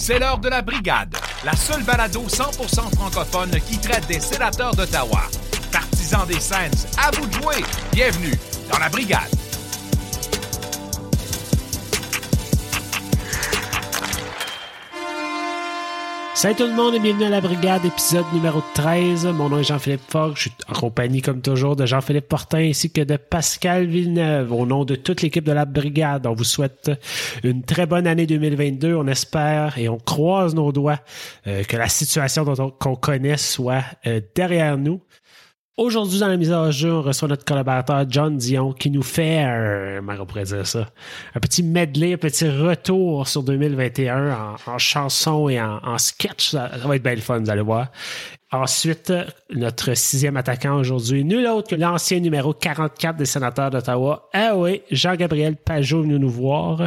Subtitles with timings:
[0.00, 5.24] C'est l'heure de la brigade, la seule balado 100% francophone qui traite des sénateurs d'Ottawa.
[5.70, 7.62] Partisans des Sens, à vous de jouer.
[7.92, 8.32] Bienvenue
[8.72, 9.39] dans la brigade.
[16.40, 19.26] Salut tout le monde et bienvenue à la brigade, épisode numéro 13.
[19.26, 20.32] Mon nom est Jean-Philippe Fogg.
[20.36, 24.50] Je suis en compagnie, comme toujours, de Jean-Philippe Portin ainsi que de Pascal Villeneuve.
[24.50, 26.92] Au nom de toute l'équipe de la brigade, on vous souhaite
[27.44, 28.94] une très bonne année 2022.
[28.94, 31.00] On espère et on croise nos doigts
[31.46, 32.46] euh, que la situation
[32.78, 35.02] qu'on connaît soit euh, derrière nous.
[35.80, 39.38] Aujourd'hui, dans la mise à jour, on reçoit notre collaborateur John Dion qui nous fait,
[39.38, 40.90] un, on pourrait dire ça,
[41.34, 46.50] un petit medley, un petit retour sur 2021 en, en chanson et en, sketch.
[46.50, 47.86] Ça, va être belle fun, vous allez voir.
[48.52, 49.12] Ensuite,
[49.54, 54.28] notre sixième attaquant aujourd'hui, nul autre que l'ancien numéro 44 des sénateurs d'Ottawa.
[54.32, 56.80] Ah oui, Jean-Gabriel Pajot venu nous voir.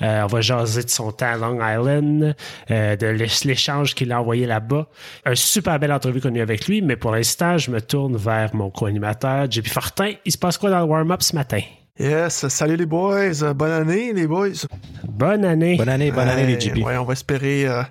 [0.00, 2.36] Euh, on va jaser de son temps à Long Island,
[2.70, 3.06] euh, de
[3.44, 4.86] l'échange qu'il a envoyé là-bas.
[5.24, 8.16] Un super belle entrevue qu'on a eu avec lui, mais pour l'instant, je me tourne
[8.16, 10.12] vers mon co-animateur, JP Fortin.
[10.24, 11.62] Il se passe quoi dans le warm-up ce matin?
[11.98, 14.68] Yes, salut les boys, bonne année les boys.
[15.08, 15.76] Bonne année.
[15.76, 16.84] Bonne année, bonne année les JP.
[16.84, 17.82] Ouais, on va espérer euh,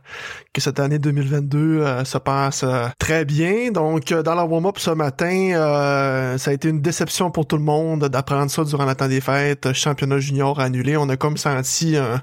[0.53, 3.69] que cette année 2022 euh, se passe euh, très bien.
[3.71, 8.07] Donc dans la warm-up ce matin, ça a été une déception pour tout le monde
[8.07, 10.95] d'apprendre ça durant la temps des fêtes, championnat junior annulé.
[10.95, 12.21] On a comme senti un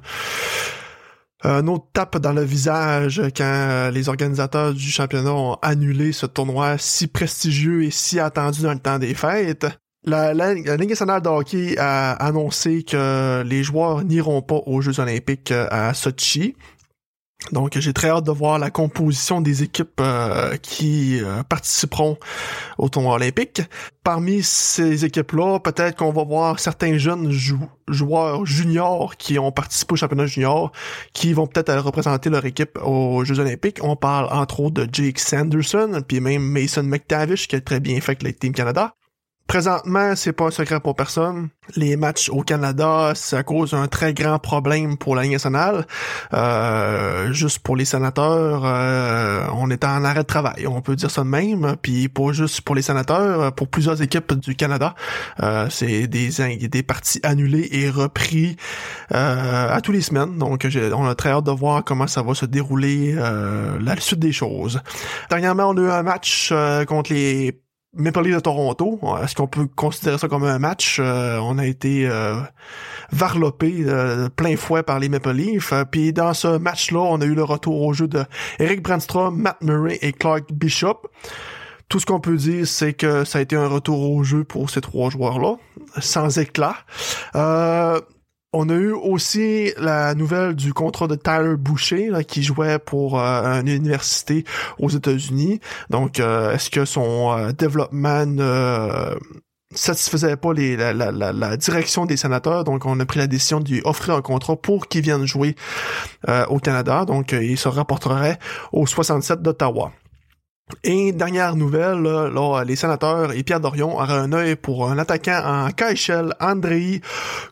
[1.46, 6.78] un autre tape dans le visage quand les organisateurs du championnat ont annulé ce tournoi
[6.78, 9.66] si prestigieux et si attendu dans le temps des fêtes.
[10.06, 14.80] La, la, la, Ligue nationale de hockey a annoncé que les joueurs n'iront pas aux
[14.83, 16.55] Jeux olympiques à Sochi.
[17.52, 22.16] Donc, j'ai très hâte de voir la composition des équipes euh, qui euh, participeront
[22.78, 23.60] au tournoi olympique.
[24.02, 29.92] Parmi ces équipes-là, peut-être qu'on va voir certains jeunes jou joueurs juniors qui ont participé
[29.92, 30.72] au championnat junior,
[31.12, 33.78] qui vont peut-être représenter leur équipe aux Jeux olympiques.
[33.82, 38.00] On parle entre autres de Jake Sanderson, puis même Mason McTavish, qui a très bien
[38.00, 38.94] fait avec Team Canada.
[39.47, 41.50] Présentement, c'est pas un secret pour personne.
[41.77, 45.87] Les matchs au Canada, ça cause un très grand problème pour la Ligue nationale.
[46.32, 51.10] Euh, juste pour les sénateurs, euh, on est en arrêt de travail, on peut dire
[51.10, 51.77] ça de même.
[51.83, 54.94] Puis pas juste pour les sénateurs, pour plusieurs équipes du Canada,
[55.43, 56.31] euh, c'est des
[56.69, 58.56] des parties annulées et repris
[59.15, 60.38] euh, à tous les semaines.
[60.38, 64.21] Donc, on a très hâte de voir comment ça va se dérouler euh, la suite
[64.21, 64.81] des choses.
[65.28, 66.53] Dernièrement, on a eu un match
[66.88, 67.60] contre les
[67.97, 68.99] Maple Leafs de Toronto.
[69.22, 70.99] Est-ce qu'on peut considérer ça comme un match?
[71.00, 72.37] Euh, on a été euh,
[73.12, 75.72] varlopé euh, plein fouet par les Maple Leafs.
[75.91, 78.25] Puis dans ce match-là, on a eu le retour au jeu de
[78.59, 81.03] Eric Brandstrom, Matt Murray et Clark Bishop.
[81.88, 84.71] Tout ce qu'on peut dire, c'est que ça a été un retour au jeu pour
[84.71, 85.56] ces trois joueurs-là,
[86.00, 86.77] sans éclat.
[88.56, 93.60] On a eu aussi la nouvelle du contrat de Tyler Boucher qui jouait pour euh,
[93.60, 94.44] une université
[94.78, 95.59] aux États-Unis.
[95.91, 99.19] Donc, euh, est-ce que son euh, développement ne
[99.75, 104.22] satisfaisait pas la, direction des sénateurs, donc on a pris la décision lui offrir un
[104.22, 105.56] contrat pour qu'il vienne jouer
[106.48, 107.04] au Canada.
[107.04, 108.38] Donc, il se rapporterait
[108.71, 109.91] au 67 d'Ottawa.
[110.82, 115.41] Et dernière nouvelle, là, les sénateurs et Pierre Dorion auraient un œil pour un attaquant
[115.44, 117.00] en KHL, Andrei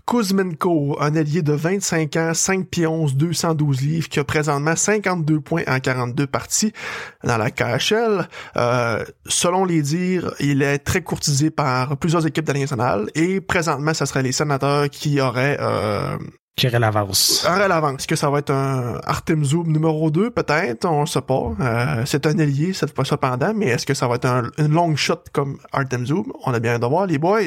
[0.06, 5.40] Kuzmenko, un allié de 25 ans, 5 pieds 11, 212 livres, qui a présentement 52
[5.40, 6.72] points en 42 parties
[7.24, 8.28] dans la KHL.
[8.56, 12.52] Euh, selon les dires, il est très courtisé par plusieurs équipes de
[13.14, 16.16] et présentement, ce serait les sénateurs qui auraient euh,
[16.56, 17.46] qui aurait l'avance.
[17.48, 18.00] Aurait l'avance.
[18.00, 20.84] Est-ce que ça va être un Artem Zoom numéro 2, peut-être?
[20.84, 21.54] On ne sait pas.
[21.60, 24.72] Euh, c'est un allié, cette fois cependant, mais est-ce que ça va être un, une
[24.72, 26.32] long shot comme Artem Zoom?
[26.44, 27.40] On a bien de voir, les boys.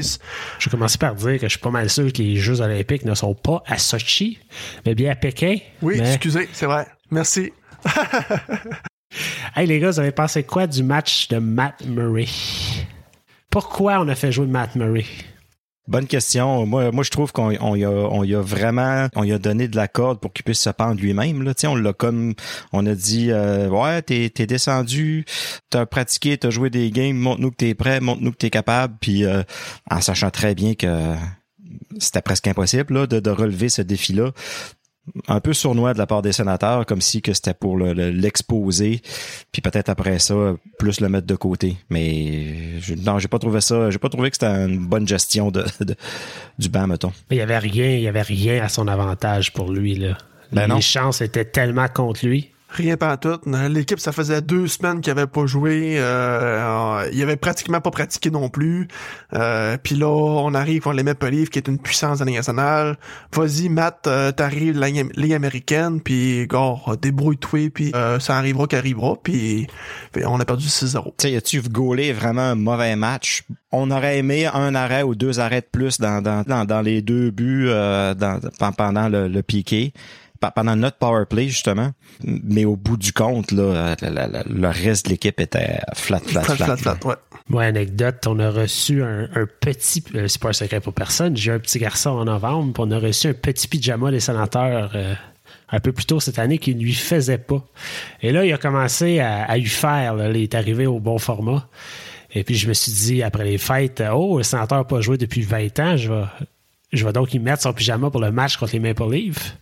[0.60, 3.06] Je vais commencer par dire que je suis pas mal sûr que les Jeux olympiques
[3.06, 4.40] ne sont pas à Sochi,
[4.86, 5.58] mais bien à Pékin.
[5.82, 6.10] Oui, mais...
[6.14, 6.88] excusez, c'est vrai.
[7.12, 7.54] Merci.
[9.56, 12.28] hey les gars, vous avez pensé quoi du match de Matt Murray?
[13.52, 15.06] Pourquoi on a fait jouer Matt Murray?
[15.88, 16.66] Bonne question.
[16.66, 19.68] Moi, moi je trouve qu'on on y a, on a vraiment, on y a donné
[19.68, 21.44] de la corde pour qu'il puisse se pendre lui-même.
[21.44, 22.34] Là, on l'a comme,
[22.74, 25.26] on a dit, euh, ouais, t'es, t'es descendu,
[25.70, 29.26] t'as pratiqué, t'as joué des games, montre-nous que t'es prêt, montre-nous que t'es capable, puis
[29.26, 29.44] euh,
[29.92, 31.14] en sachant très bien que
[32.00, 34.32] c'était presque impossible là, de, de relever ce défi-là
[35.28, 39.00] un peu sournois de la part des sénateurs, comme si que c'était pour l'exposer, le,
[39.52, 40.36] puis peut-être après ça
[40.80, 41.78] plus le mettre de côté.
[41.90, 45.52] Mais je, non, j'ai pas trouvé ça, j'ai pas trouvé que c'était une bonne gestion
[45.52, 45.96] de, de,
[46.58, 47.14] du banc, mettons.
[47.30, 50.18] Mais il y avait rien, il y avait rien à son avantage pour lui là.
[50.52, 50.82] Ben Les non.
[50.82, 52.52] chances étaient tellement contre lui.
[52.76, 53.40] Rien pas tout.
[53.70, 55.96] L'équipe, ça faisait deux semaines qu'il avait pas joué.
[55.98, 58.90] Euh, il avait pratiquement pas pratiqué non plus.
[59.34, 62.98] Euh, Puis là, on arrive, on les met Polive, qui est une puissance nationale.
[63.34, 68.68] Vas-y, Matt, euh, t'arrives de la Ligue américaine, puis gars, débrouille-toi, puis euh, ça arrivera
[68.68, 69.16] qu'arrivera.
[69.24, 69.68] Puis
[70.26, 71.14] on a perdu 6-0.
[71.18, 73.44] Tu sais, as-tu gaulé vraiment un mauvais match?
[73.72, 77.02] On aurait aimé un arrêt ou deux arrêts de plus dans, dans, dans, dans les
[77.02, 78.40] deux buts euh, dans,
[78.74, 79.94] pendant le piqué
[80.40, 81.92] pendant notre power play justement,
[82.24, 86.78] mais au bout du compte là, le reste de l'équipe était flat flat flat.
[86.78, 87.16] flat, ouais.
[87.50, 89.28] Ouais, anecdote, on a reçu un,
[89.60, 92.90] petit, euh, c'est pas un secret pour personne, j'ai un petit garçon en novembre, on
[92.90, 95.14] a reçu un petit pyjama des sénateurs euh,
[95.70, 97.64] un peu plus tôt cette année qui ne lui faisait pas.
[98.24, 101.68] Et là, il a commencé à, à y faire, il est arrivé au bon format.
[102.34, 105.18] Et puis je me suis dit, après les fêtes, oh, le sénateur n'a pas joué
[105.18, 106.24] depuis 20 ans, je vais,
[106.94, 109.56] je vais donc y mettre son pyjama pour le match contre les Maple Leafs.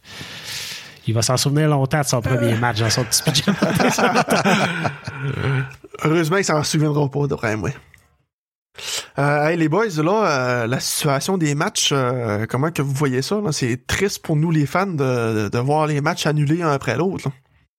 [1.08, 3.58] Il va s'en souvenir longtemps de son premier match dans son petit pyjama.
[6.04, 7.74] Heureusement, il s'en souviendra pas de vrai, ouais.
[9.20, 13.22] Euh, hey, les boys, là, euh, la situation des matchs, euh, comment que vous voyez
[13.22, 13.40] ça?
[13.52, 17.30] C'est triste pour nous, les fans, de, de, voir les matchs annulés un après l'autre.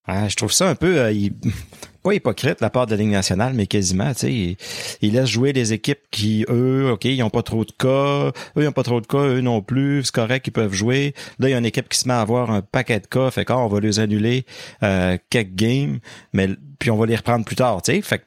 [0.07, 1.13] Je trouve ça un peu euh,
[2.03, 4.57] pas hypocrite la part de la Ligue nationale, mais quasiment, tu sais,
[5.01, 8.63] ils, laissent jouer des équipes qui, eux, OK, ils ont pas trop de cas, eux,
[8.63, 11.15] ils ont pas trop de cas, eux non plus, c'est correct, ils peuvent jouer.
[11.39, 13.31] Là, il y a une équipe qui se met à avoir un paquet de cas,
[13.31, 14.45] fait qu'on va les annuler
[14.83, 15.99] euh, quelques games,
[16.33, 18.01] mais puis on va les reprendre plus tard, tu sais.
[18.01, 18.21] Fait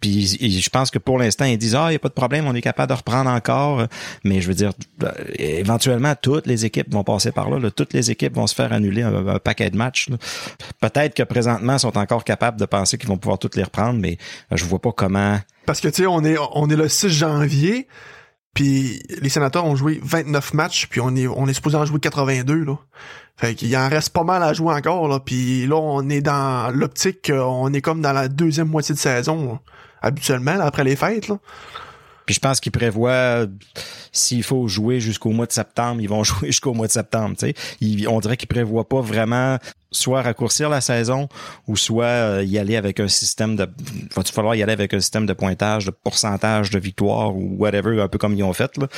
[0.00, 2.46] puis je pense que pour l'instant, ils disent Ah, il n'y a pas de problème,
[2.46, 3.86] on est capable de reprendre encore.
[4.22, 4.72] Mais je veux dire,
[5.02, 7.70] euh, éventuellement, toutes les équipes vont passer par là.
[7.70, 10.08] Toutes les équipes vont se faire annuler un, paquet de matchs.
[10.80, 13.98] Peut-être que présentement, ils sont encore capables de penser qu'ils vont pouvoir toutes les reprendre,
[14.00, 14.16] mais
[14.52, 15.40] je vois pas comment.
[15.66, 17.88] Parce que tu sais, on est on est le 6 janvier.
[18.54, 21.98] Puis les sénateurs ont joué 29 matchs, puis on est on est supposé en jouer
[21.98, 22.78] 82 là.
[23.36, 25.18] Fait qu'il en reste pas mal à jouer encore là.
[25.18, 29.58] Puis là on est dans l'optique, on est comme dans la deuxième moitié de saison
[30.02, 31.38] habituellement après les fêtes là.
[32.26, 33.46] Puis je pense qu'ils prévoient
[34.12, 37.36] s'il faut jouer jusqu'au mois de septembre, ils vont jouer jusqu'au mois de septembre.
[37.38, 39.58] Tu sais, on dirait qu'ils prévoient pas vraiment
[39.94, 41.28] soit raccourcir la saison
[41.66, 43.68] ou soit euh, y aller avec un système de
[44.14, 48.02] va-tu falloir y aller avec un système de pointage de pourcentage de victoire ou whatever
[48.02, 48.88] un peu comme ils ont fait là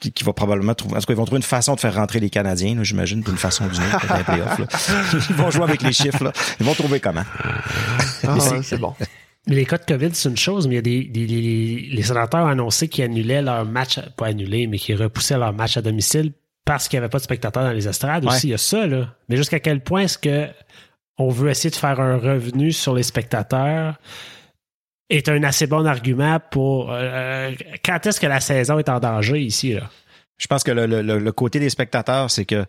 [0.00, 2.20] qui, va probablement trouver en tout cas ils vont trouver une façon de faire rentrer
[2.20, 4.60] les Canadiens j'imagine d'une façon ou d'une autre dans les playoffs
[5.28, 6.32] ils vont jouer avec les chiffres là.
[6.58, 7.24] ils vont trouver comment
[8.26, 8.94] ah, c'est bon
[9.46, 12.44] les cas de COVID, c'est une chose, mais il y a des, des les sénateurs
[12.44, 16.32] ont annoncé qu'ils annulaient leur match, pas annulé, mais qu'ils repoussaient leur match à domicile
[16.64, 18.48] parce qu'il n'y avait pas de spectateurs dans les estrades aussi.
[18.48, 19.14] Il y a ça, là.
[19.28, 20.48] Mais jusqu'à quel point est-ce que
[21.18, 23.94] on veut essayer de faire un revenu sur les spectateurs
[25.08, 27.52] est un assez bon argument pour euh,
[27.84, 29.88] quand est-ce que la saison est en danger ici, là?
[30.38, 32.66] Je pense que le, le, le côté des spectateurs, c'est que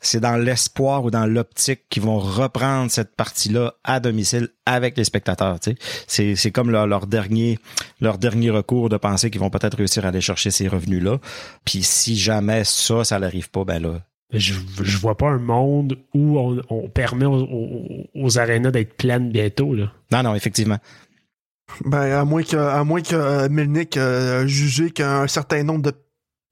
[0.00, 5.04] c'est dans l'espoir ou dans l'optique qu'ils vont reprendre cette partie-là à domicile avec les
[5.04, 5.58] spectateurs.
[6.06, 7.58] C'est, c'est comme leur, dernier
[8.00, 11.18] leur dernier recours de penser qu'ils vont peut-être réussir à aller chercher ces revenus-là.
[11.64, 14.00] Puis si jamais ça, ça n'arrive pas, ben là.
[14.32, 14.52] Je,
[14.82, 19.74] je vois pas un monde où on, permet aux, aux, arénas d'être pleines bientôt.
[19.74, 19.90] Là.
[20.12, 20.78] Non, non, effectivement.
[21.84, 25.92] Ben, à moins que, à moins que euh, Melnick euh, jugé qu'un certain nombre de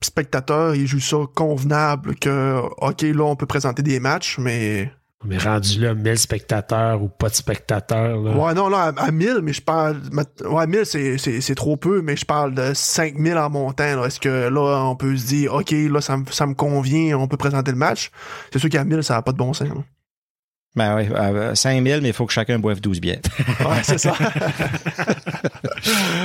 [0.02, 4.90] spectateurs, ils jouent ça convenable que, OK, là, on peut présenter des matchs, mais...
[5.24, 8.20] Mais rendu là, 1000 spectateurs ou pas de spectateurs.
[8.20, 8.36] Là.
[8.36, 10.00] Ouais, non, là, à, 1000, mais je parle.
[10.44, 14.04] Ouais, 1000, c'est, c'est, trop peu, mais je parle de 5000 en montant.
[14.04, 17.38] Est-ce que là, on peut se dire, OK, là, ça, ça me convient, on peut
[17.38, 18.10] présenter le match?
[18.52, 19.68] C'est sûr qu'à 1000, ça n'a pas de bon sens.
[20.76, 21.08] Ben oui,
[21.54, 23.22] 5000, mais il faut que chacun boive 12 billets.
[23.60, 24.14] ouais, c'est ça.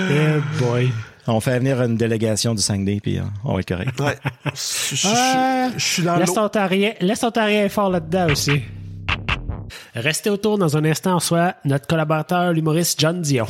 [0.09, 0.91] Eh boy.
[1.27, 3.99] On fait venir une délégation du 5D, puis euh, on va être correct.
[3.99, 4.17] Ouais.
[4.53, 6.33] Je suis dans Laisse
[6.99, 7.23] Laisse
[7.69, 8.61] fort là-dedans aussi.
[9.93, 13.47] Restez autour dans un instant, soit notre collaborateur, l'humoriste John Dion.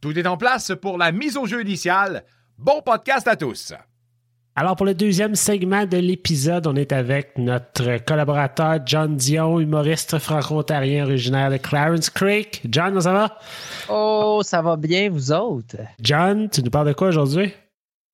[0.00, 2.24] Tout est en place pour la mise au jeu initiale.
[2.58, 3.72] Bon podcast à tous.
[4.58, 10.18] Alors, pour le deuxième segment de l'épisode, on est avec notre collaborateur John Dion, humoriste
[10.18, 12.62] franco-ontarien originaire de Clarence Creek.
[12.66, 13.38] John, ça va?
[13.90, 15.76] Oh, ça va bien, vous autres?
[16.00, 17.52] John, tu nous parles de quoi aujourd'hui?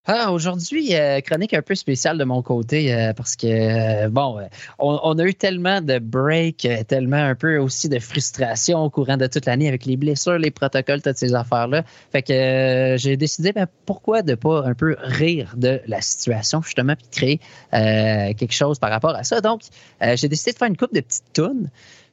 [0.05, 4.41] Ah, aujourd'hui, euh, chronique un peu spéciale de mon côté euh, parce que, euh, bon,
[4.81, 9.29] on, a eu tellement de breaks, tellement un peu aussi de frustration au courant de
[9.29, 11.85] toute l'année avec les blessures, les protocoles, toutes ces affaires-là.
[12.11, 16.97] Fait que j'ai décidé, ben, pourquoi de pas un peu rire de la situation, justement,
[16.97, 17.39] puis
[17.71, 19.41] créer quelque chose par rapport à ça.
[19.41, 19.61] Donc,
[20.01, 21.71] j'ai décidé de faire une coupe de petites tunes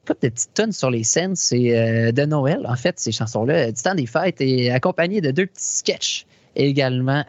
[0.08, 3.94] de petites tunes sur les scènes, c'est de Noël, en fait, ces chansons-là, du temps
[3.94, 6.26] des fêtes, et accompagnées de deux petits sketchs
[6.60, 7.24] également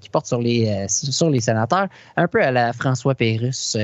[0.00, 3.76] qui porte sur les, sur les sénateurs, un peu à la François Pérusse,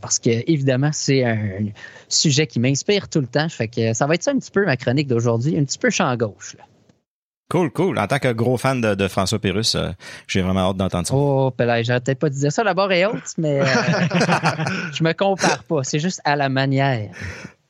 [0.00, 1.66] parce que évidemment, c'est un
[2.08, 3.48] sujet qui m'inspire tout le temps.
[3.48, 5.90] Fait que ça va être ça un petit peu ma chronique d'aujourd'hui, un petit peu
[5.90, 6.56] champ gauche.
[7.50, 7.98] Cool, cool.
[7.98, 9.88] En tant que gros fan de, François Pérus, euh,
[10.26, 11.14] j'ai vraiment hâte d'entendre ça.
[11.14, 12.62] Oh, j'aurais peut-être pas dire ça.
[12.62, 13.64] La barre est haute, mais euh,
[14.92, 15.82] je me compare pas.
[15.82, 17.08] C'est juste à la manière.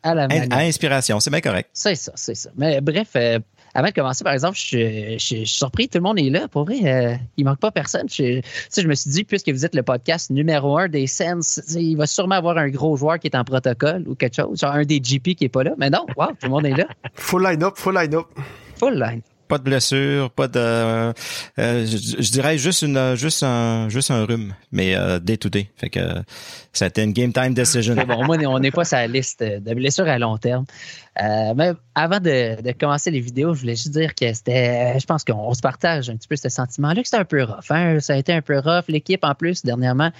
[0.02, 0.48] À la manière.
[0.50, 1.70] À inspiration, c'est bien correct.
[1.72, 2.50] C'est ça, c'est ça.
[2.56, 3.38] Mais bref, euh,
[3.74, 6.48] avant de commencer, par exemple, je, suis surpris, tout le monde est là.
[6.48, 8.08] Pour vrai, euh, il manque pas personne.
[8.08, 8.40] Je,
[8.76, 12.06] je me suis dit, puisque vous êtes le podcast numéro un des Sens, il va
[12.06, 15.00] sûrement avoir un gros joueur qui est en protocole ou quelque chose, genre un des
[15.00, 15.74] GP qui est pas là.
[15.78, 16.86] Mais non, wow, tout le monde est là.
[17.14, 18.26] Full line-up, full line-up.
[18.76, 21.12] Full line pas de blessure, pas de, euh,
[21.56, 25.70] je, dirais juste une, juste un, juste rhume, mais euh, day to day.
[25.76, 26.00] Fait que
[26.72, 27.94] c'était une game time decision.
[27.94, 30.66] Bon, moi, on n'est pas sur la liste de blessures à long terme.
[31.20, 35.24] Euh, mais avant de, commencer les vidéos, je voulais juste dire que c'était, je pense
[35.24, 37.70] qu'on se partage un petit peu ce sentiment-là, que c'était un peu rough.
[37.70, 37.98] Hein?
[38.00, 38.84] Ça a été un peu rough.
[38.88, 40.10] L'équipe, en plus, dernièrement,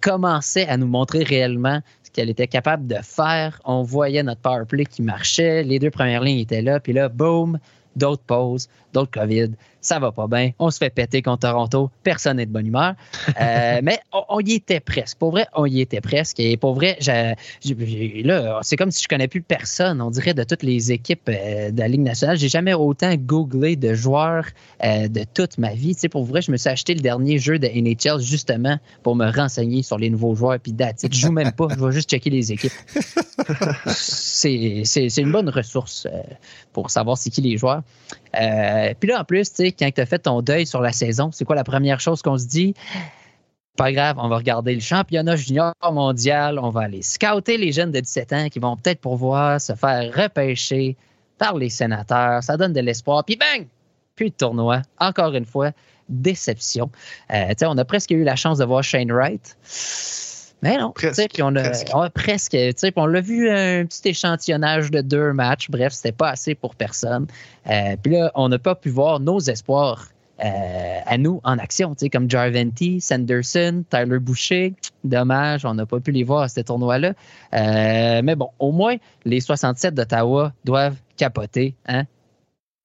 [0.00, 3.60] commençait à nous montrer réellement ce qu'elle était capable de faire.
[3.64, 5.62] On voyait notre power play qui marchait.
[5.62, 6.78] Les deux premières lignes étaient là.
[6.80, 7.58] Puis là, boom,
[7.98, 9.50] d'autres pauses, d'autres COVID.
[9.88, 10.50] Ça va pas bien.
[10.58, 11.90] On se fait péter contre Toronto.
[12.02, 12.92] Personne n'est de bonne humeur.
[13.40, 15.16] Euh, mais on, y était presque.
[15.16, 16.38] Pour vrai, on y était presque.
[16.40, 20.02] Et pour vrai, là, c'est comme si je connais plus personne.
[20.02, 22.36] On dirait de toutes les équipes euh, de la Ligue nationale.
[22.36, 24.44] J'ai jamais autant googlé de joueurs
[24.84, 25.96] euh, de toute ma vie.
[25.96, 29.34] Tu pour vrai, je me suis acheté le dernier jeu de NHL justement pour me
[29.34, 30.58] renseigner sur les nouveaux joueurs.
[30.60, 31.06] Puis date.
[31.10, 31.68] Je joue même pas.
[31.70, 32.72] Je vais juste checker les équipes.
[33.86, 36.06] c'est une bonne ressource
[36.74, 37.82] pour savoir c'est qui les joueurs.
[38.36, 41.44] Euh, puis là, en plus, quand tu as fait ton deuil sur la saison, c'est
[41.44, 42.74] quoi la première chose qu'on se dit?
[43.76, 47.92] Pas grave, on va regarder le championnat junior mondial, on va aller scouter les jeunes
[47.92, 50.96] de 17 ans qui vont peut-être pouvoir se faire repêcher
[51.38, 52.42] par les sénateurs.
[52.42, 53.24] Ça donne de l'espoir.
[53.24, 53.66] Puis bang!
[54.16, 54.82] Puis de tournoi.
[54.98, 55.70] Encore une fois,
[56.08, 56.90] déception.
[57.32, 59.56] Euh, on a presque eu la chance de voir Shane Wright.
[60.62, 62.56] Mais non, presque, on a presque, on, presque
[62.96, 65.70] on l'a vu un petit échantillonnage de deux matchs.
[65.70, 67.26] Bref, c'était pas assez pour personne.
[67.68, 70.08] Euh, puis là, on n'a pas pu voir nos espoirs
[70.44, 74.74] euh, à nous en action, comme Jarventi, Sanderson, Tyler Boucher.
[75.04, 77.14] Dommage, on n'a pas pu les voir à ce tournoi-là.
[77.54, 81.74] Euh, mais bon, au moins, les 67 d'Ottawa doivent capoter.
[81.86, 82.04] Hein?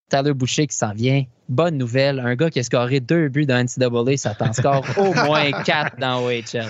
[0.09, 1.23] Tyler Boucher qui s'en vient.
[1.49, 2.19] Bonne nouvelle.
[2.19, 5.97] Un gars qui a scoré deux buts dans NCAA, ça t'en score au moins quatre
[5.97, 6.65] dans OHL.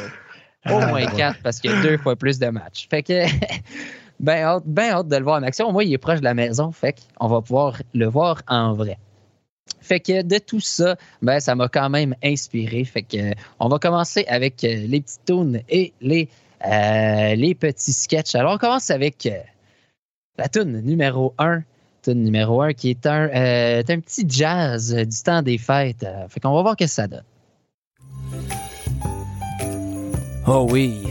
[0.65, 2.87] Au ah, moins quatre parce qu'il y a deux fois plus de matchs.
[2.89, 3.25] Fait que,
[4.19, 5.71] ben hâte, ben hâte de le voir en action.
[5.71, 8.97] Moi, il est proche de la maison, fait qu'on va pouvoir le voir en vrai.
[9.81, 12.83] Fait que de tout ça, ben, ça m'a quand même inspiré.
[12.85, 16.29] Fait que, on va commencer avec euh, les petites tunes et les,
[16.65, 18.35] euh, les petits sketchs.
[18.35, 19.37] Alors, on commence avec euh,
[20.37, 21.63] la tune numéro 1.
[22.01, 26.05] Tune numéro 1 qui est un, un petit jazz du temps des fêtes.
[26.27, 27.23] fait qu'on va voir ce que ça donne.
[30.45, 31.03] Oh oui.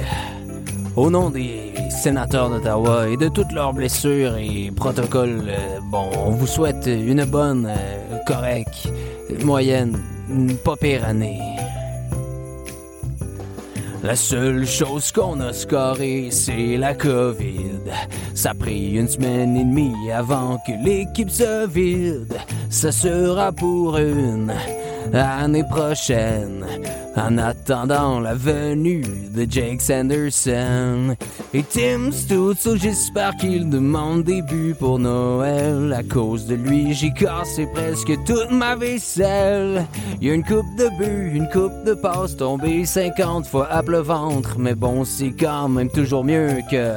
[0.94, 6.32] Au nom des sénateurs d'Ottawa et de toutes leurs blessures et protocoles, euh, bon, on
[6.32, 8.92] vous souhaite une bonne, euh, correcte,
[9.42, 9.98] moyenne,
[10.62, 11.40] pas pire année.
[14.02, 17.90] La seule chose qu'on a scoré, c'est la COVID.
[18.34, 22.36] Ça a pris une semaine et demie avant que l'équipe se vide.
[22.68, 24.52] Ça sera pour une
[25.12, 26.64] année prochaine.
[27.14, 29.04] En attendant la venue
[29.34, 31.14] de Jake Sanderson
[31.52, 35.92] et Tim Stutzel, j'espère qu'il demande des buts pour Noël.
[35.92, 39.84] À cause de lui, j'ai cassé presque toute ma vaisselle.
[40.22, 43.98] Y a une coupe de buts, une coupe de passes tombée 50 fois à le
[43.98, 44.56] ventre.
[44.58, 46.94] Mais bon, c'est quand même toujours mieux que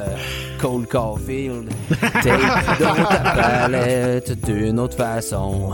[0.60, 1.68] Cole Caulfield.
[1.98, 5.72] Tape dans ta palette d'une autre façon.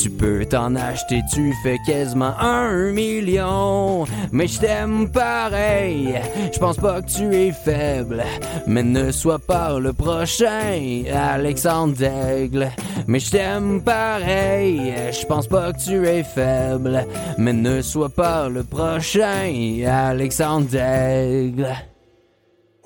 [0.00, 4.04] Tu peux t'en acheter, tu fais quasiment un million.
[4.30, 6.14] Mais je t'aime pareil,
[6.52, 8.22] je pense pas que tu es faible.
[8.66, 12.70] Mais ne sois pas le prochain Alexandre Daigle.
[13.06, 17.04] Mais je t'aime pareil, je pense pas que tu es faible.
[17.36, 21.74] Mais ne sois pas le prochain Alexandre Daigle.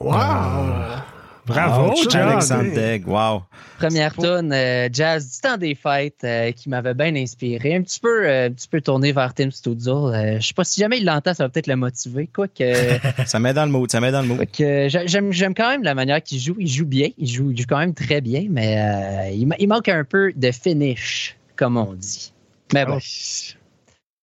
[0.00, 1.11] Wow!
[1.44, 2.28] Bravo, John.
[2.28, 3.42] Alexandre wow.
[3.78, 7.74] Première tonne euh, jazz du temps des fêtes euh, qui m'avait bien inspiré.
[7.74, 10.12] Un petit peu, euh, un petit peu tourné vers Tim Studio.
[10.12, 12.28] je sais pas si jamais il l'entend, ça va peut-être le motiver.
[12.32, 12.72] Quoi que,
[13.26, 14.46] ça met dans le mood, ça met dans le mood.
[14.56, 16.54] j'aime, j'aime quand même la manière qu'il joue.
[16.58, 19.88] Il joue bien, il joue, il joue quand même très bien, mais il, il, manque
[19.88, 22.32] un peu de finish, comme on dit.
[22.72, 22.98] Mais bon,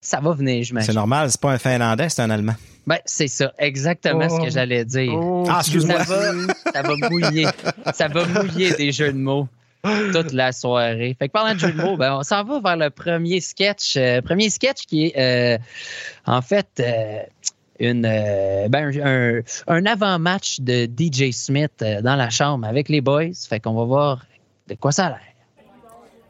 [0.00, 2.54] ça va venir, je C'est normal, c'est pas un Finlandais, c'est un Allemand.
[2.86, 4.50] Ben, c'est ça, exactement ce que oh.
[4.50, 5.12] j'allais dire.
[5.14, 6.04] Oh, ah, excuse-moi.
[6.04, 6.32] Ça va,
[6.72, 7.46] ça va mouiller.
[7.94, 9.46] ça va mouiller des jeux de mots.
[10.12, 11.16] toute la soirée.
[11.18, 13.96] Fait que parlant de jeu de mots, ben, on s'en va vers le premier sketch.
[13.96, 15.58] euh, premier sketch qui est euh,
[16.26, 17.20] en fait euh,
[17.78, 23.00] une, euh, ben, un, un avant-match de DJ Smith euh, dans la chambre avec les
[23.00, 23.32] boys.
[23.48, 24.26] Fait qu'on va voir
[24.68, 25.20] de quoi ça a l'air.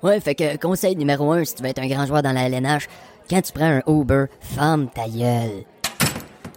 [0.03, 2.49] Ouais, fait que conseil numéro un, si tu veux être un grand joueur dans la
[2.49, 2.87] LNH,
[3.31, 5.65] quand tu prends un Uber, ferme ta gueule.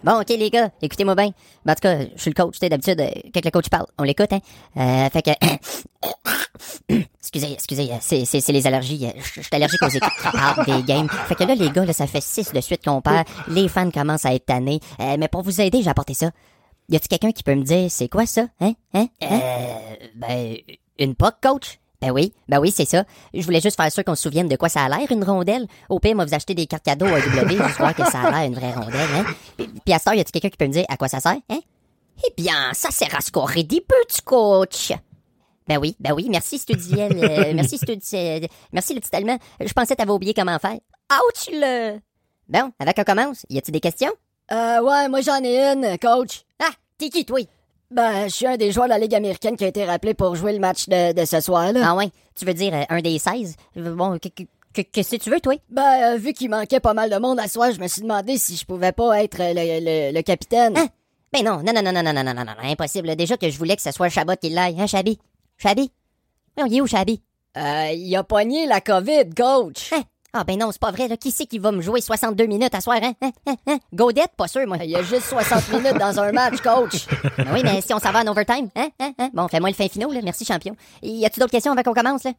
[0.03, 1.29] Bon, ok les gars, écoutez-moi bien.
[1.63, 3.69] Ben, en tout cas, je suis le coach, tu sais, d'habitude, euh, quand le coach
[3.69, 4.39] parle, on l'écoute, hein.
[4.75, 5.31] Euh, fait que...
[7.19, 9.07] excusez, excusez, euh, c'est, les allergies.
[9.15, 11.07] Je suis allergique aux équipes qui parlent des games.
[11.07, 13.25] Fait que là, les gars, là, ça fait six de suite qu'on perd.
[13.47, 14.79] Les fans commencent à être tannés.
[14.99, 16.31] Mais pour vous aider, j'ai apporté ça.
[16.89, 18.47] Y a-tu quelqu'un qui peut me dire, c'est quoi ça?
[18.59, 18.73] Hein?
[18.93, 19.07] Hein?
[19.21, 19.39] hein?
[19.41, 20.57] Euh, ben,
[20.99, 21.79] une POC, coach?
[22.03, 23.05] Ben oui, ben oui, c'est ça.
[23.33, 25.67] Je voulais juste faire sûr qu'on se souvienne de quoi ça a l'air, une rondelle.
[25.87, 28.29] Au pire, moi, vous achetez des cartes cadeaux à W, juste voir que ça a
[28.29, 29.23] l'air une vraie rondelle, hein?
[29.55, 31.21] Puis, puis à ce temps, y a-tu quelqu'un qui peut me dire à quoi ça
[31.21, 31.59] sert, hein?
[32.25, 34.91] Eh bien, ça sert à scorer des buts, coach.
[35.65, 37.13] Ben oui, ben oui, merci, Studiel.
[37.23, 38.01] euh, merci, Stud...
[38.15, 39.37] euh, merci, le petit allemand.
[39.61, 40.77] Je pensais t'avais oublié comment faire.
[41.09, 41.99] Ouch, le...
[42.49, 43.45] Bon, avec on commence.
[43.49, 44.11] Y a-tu des questions?
[44.51, 46.43] Euh, ouais, moi j'en ai une, coach.
[46.59, 47.39] Ah, t'es qui, toi?
[47.93, 50.35] Ben, je suis un des joueurs de la Ligue américaine qui a été rappelé pour
[50.35, 51.81] jouer le match de, de ce soir-là.
[51.83, 53.55] Ah ouais, tu veux dire euh, un des 16?
[53.75, 55.53] Bon, que- que- que- qu'est-ce que tu veux, toi?
[55.69, 58.37] Ben, euh, vu qu'il manquait pas mal de monde à soir, je me suis demandé
[58.37, 60.75] si je pouvais pas être euh, le, le, le capitaine.
[60.77, 60.87] Hein?
[61.31, 63.15] Ben non, non, non, non, non, non, non, non, non, non, impossible.
[63.15, 65.19] Déjà que je voulais que ce soit Chabot qui l'aille, hein, Chabi?
[65.57, 65.91] Chabi?
[66.57, 67.21] Non, il est où, Chabi?
[67.57, 69.93] Euh, il a pogné la COVID, coach.
[69.93, 70.01] Hein?
[70.35, 71.15] Ah ben non, c'est pas vrai, là.
[71.15, 73.13] Qui c'est qui va me jouer 62 minutes à soir, hein?
[73.21, 73.77] hein, hein, hein?
[73.93, 74.31] Godette?
[74.35, 74.77] Pas sûr, moi.
[74.83, 77.05] Il y a juste 60 minutes dans un match, coach.
[77.37, 79.29] Ben oui, mais si on s'en va en overtime, hein, hein, hein?
[79.31, 80.21] Bon, fais-moi le fin finaux, là.
[80.23, 80.75] Merci, champion.
[81.03, 82.31] Y a-tu d'autres questions avant qu'on commence, là?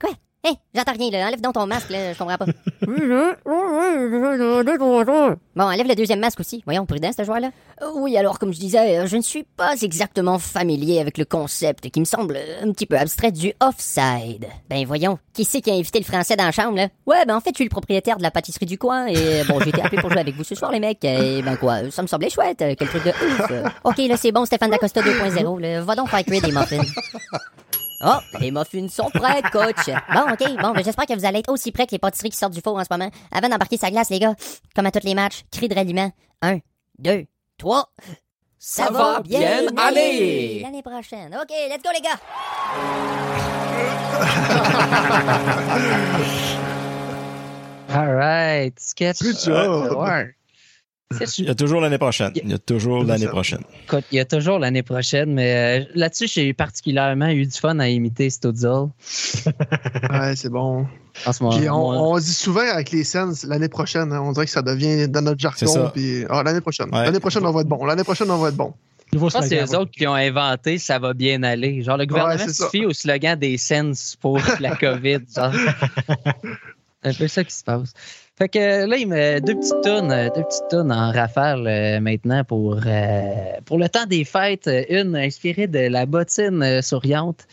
[0.00, 0.10] Quoi?
[0.42, 1.26] Hé, j'entends rien, là.
[1.26, 2.14] Enlève donc ton masque, là.
[2.14, 2.46] Je comprends pas.
[5.56, 6.62] Bon, enlève le deuxième masque aussi.
[6.64, 7.50] Voyons, prudent, ce joueur-là.
[7.96, 11.90] Oui, alors, comme je disais, euh, je ne suis pas exactement familier avec le concept
[11.90, 14.46] qui me semble un petit peu abstrait du offside.
[14.70, 16.88] Ben voyons, qui c'est qui a invité le français dans la chambre, là?
[17.06, 19.60] Ouais, ben en fait, je suis le propriétaire de la pâtisserie du coin et bon,
[19.60, 21.04] j'ai été appelé pour jouer avec vous ce soir, les mecs.
[21.04, 23.50] Et ben quoi, ça me semblait chouette, euh, quel truc de ouf.
[23.50, 23.64] euh.
[23.84, 25.82] Ok, là, c'est bon, Stéphane Dacosta 2.0, là.
[25.82, 26.80] Va donc faire cuire des muffins.
[28.02, 29.86] Oh, les muffins sont prêts, coach.
[30.12, 32.36] Bon, ok, bon, ben, j'espère que vous allez être aussi prêts que les pâtisseries qui
[32.38, 33.10] sortent du four en ce moment.
[33.30, 34.34] Avant d'embarquer sa glace, les gars,
[34.74, 36.10] comme à tous les matchs, cri de ralliement.
[36.40, 36.60] Un,
[36.98, 37.26] deux,
[37.58, 37.90] trois.
[38.58, 40.60] Ça va bien aller.
[40.62, 41.34] L'année prochaine.
[41.34, 42.18] OK, let's go, les gars.
[47.92, 49.20] All right, sketch.
[49.20, 50.30] Good job.
[51.12, 51.26] Ouais.
[51.38, 52.32] Il y a toujours l'année prochaine.
[52.36, 53.62] Il y a toujours l'année prochaine.
[53.84, 57.78] Écoute, il y a toujours l'année prochaine, mais euh, là-dessus, j'ai particulièrement eu du fun
[57.80, 58.90] à imiter Studzle
[60.10, 60.86] Ouais, c'est bon.
[61.26, 61.56] en ce moment.
[61.58, 64.52] Puis on, Moi, on dit souvent avec les scènes l'année prochaine, hein, on dirait que
[64.52, 65.74] ça devient dans notre C'est ça.
[65.74, 65.90] jargon.
[65.92, 66.94] Puis ah, l'année prochaine.
[66.94, 67.04] Ouais.
[67.04, 67.84] L'année prochaine, on va être bon.
[67.84, 68.72] L'année prochaine, on va être bon.
[69.12, 71.82] Je pense que c'est eux autres qui ont inventé ça va bien aller.
[71.82, 75.18] Genre, le gouvernement suffit au slogan des Sens pour la COVID.
[75.34, 75.52] genre.
[77.02, 77.94] C'est un peu ça qui se passe.
[78.40, 82.42] Fait que là, il me deux petites tonnes, deux petites tonnes en rafale euh, maintenant
[82.42, 84.70] pour, euh, pour le temps des fêtes.
[84.88, 87.46] Une inspirée de la bottine euh, souriante.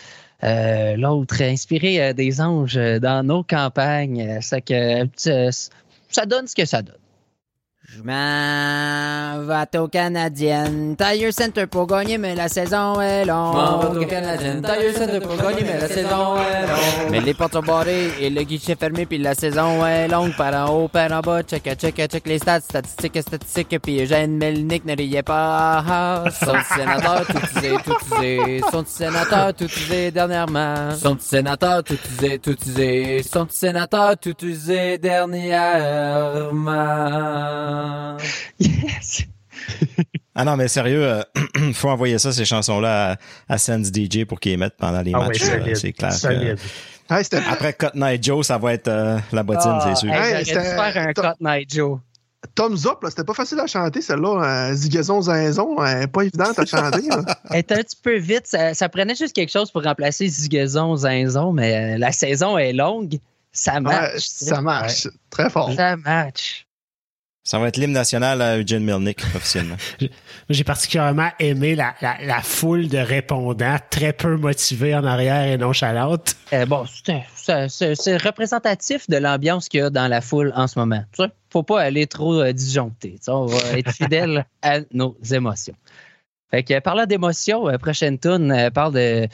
[0.45, 4.39] Euh, L'autre inspirée euh, des anges euh, dans nos campagnes.
[4.39, 5.51] Ça que euh,
[6.09, 6.95] ça donne ce que ça donne.
[7.97, 10.95] Je m'en vais au Canadienne.
[10.95, 13.55] Tire Center pour gagner, mais la saison est longue.
[13.55, 14.61] M'en vais au Canadienne.
[14.61, 17.09] Tire Center pour gagner, mais la saison est longue.
[17.09, 20.35] Mais les portes sont barrées et le guichet fermé, puis la saison est longue.
[20.35, 23.79] Par en haut, par en bas, check, check, check les stats, statistiques, statistiques.
[23.81, 26.23] Puis Eugène Melnick ne riait pas.
[26.39, 28.61] Son petit sénateur tout usé, tout usé.
[28.71, 30.91] Son petit sénateur tout usé dernièrement.
[30.95, 33.23] Son petit sénateur tout usé, tout usé.
[33.23, 35.47] Son petit sénateur tout usé dernièrement.
[38.59, 39.23] Yes!
[40.35, 41.23] Ah non, mais sérieux, euh,
[41.73, 45.11] faut envoyer ça, ces chansons-là, à, à Sense DJ pour qu'ils les mettent pendant les
[45.15, 45.41] Ah matchs.
[45.75, 46.09] c'est clair.
[46.11, 46.59] que- solide.
[47.09, 50.11] Hey, c'était après Cut Night Joe, ça va être euh, la bottine, c'est sûr.
[50.11, 51.99] Hey, Hey, J'aurais dû faire un Tom- Cut Night Joe.
[52.53, 54.69] Thumbs Up, là, c'était pas facile à chanter, celle-là.
[54.69, 56.99] Euh, Zigazon Zinzon, elle est pas évidente à chanter.
[57.51, 58.45] Elle était un petit peu vite.
[58.45, 62.73] Ça, ça prenait juste quelque chose pour remplacer Zigazon, Zinzon, mais euh, la saison est
[62.73, 63.17] longue.
[63.51, 64.19] Ça Ouais, match.
[64.27, 65.07] ça marche.
[65.31, 65.73] Très fort.
[65.75, 66.66] Ça match.
[67.47, 69.77] Ça va être l'hymne national à Eugene Milnick, officiellement.
[70.01, 70.09] Moi,
[70.49, 75.57] J'ai particulièrement aimé la, la, la foule de répondants très peu motivés en arrière et
[75.57, 76.35] nonchalantes.
[76.51, 81.01] Euh, bon, c'est représentatif de l'ambiance qu'il y a dans la foule en ce moment.
[81.13, 83.11] Tu sais, faut pas aller trop euh, disjoncter.
[83.11, 85.75] Tu sais, on va être fidèle à nos émotions.
[86.49, 89.27] Fait que, parlant d'émotions, euh, prochaine tune euh, parle de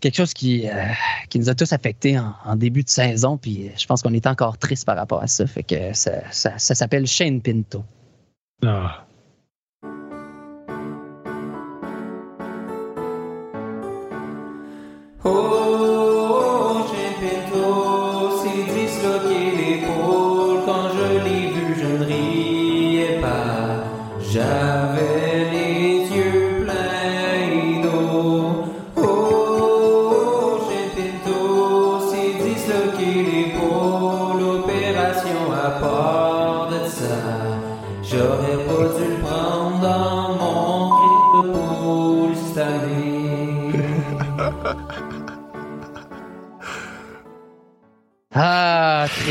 [0.00, 0.84] quelque chose qui, euh,
[1.28, 3.36] qui nous a tous affectés en, début de saison.
[3.36, 5.46] Puis euh, je pense qu'on est encore triste par rapport à ça.
[5.46, 7.84] Fait que ça, ça, s'appelle Shane Pinto.
[15.24, 15.51] les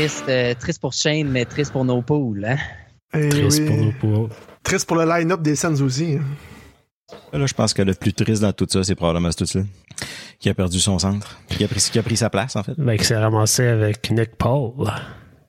[0.02, 2.44] triste, euh, triste pour Shane, mais triste pour nos poules.
[2.44, 2.56] Hein?
[3.14, 3.66] Eh Triste oui.
[3.68, 4.34] pour nos pauvres.
[4.64, 6.18] Triste pour le line-up des Suns aussi.
[7.32, 9.64] Là, je pense que le plus triste dans tout ça, c'est probablement Stutzle,
[10.40, 12.72] qui a perdu son centre, qui a pris, qui a pris sa place, en fait.
[12.78, 14.72] Ben, qui s'est ramassé avec Nick Paul.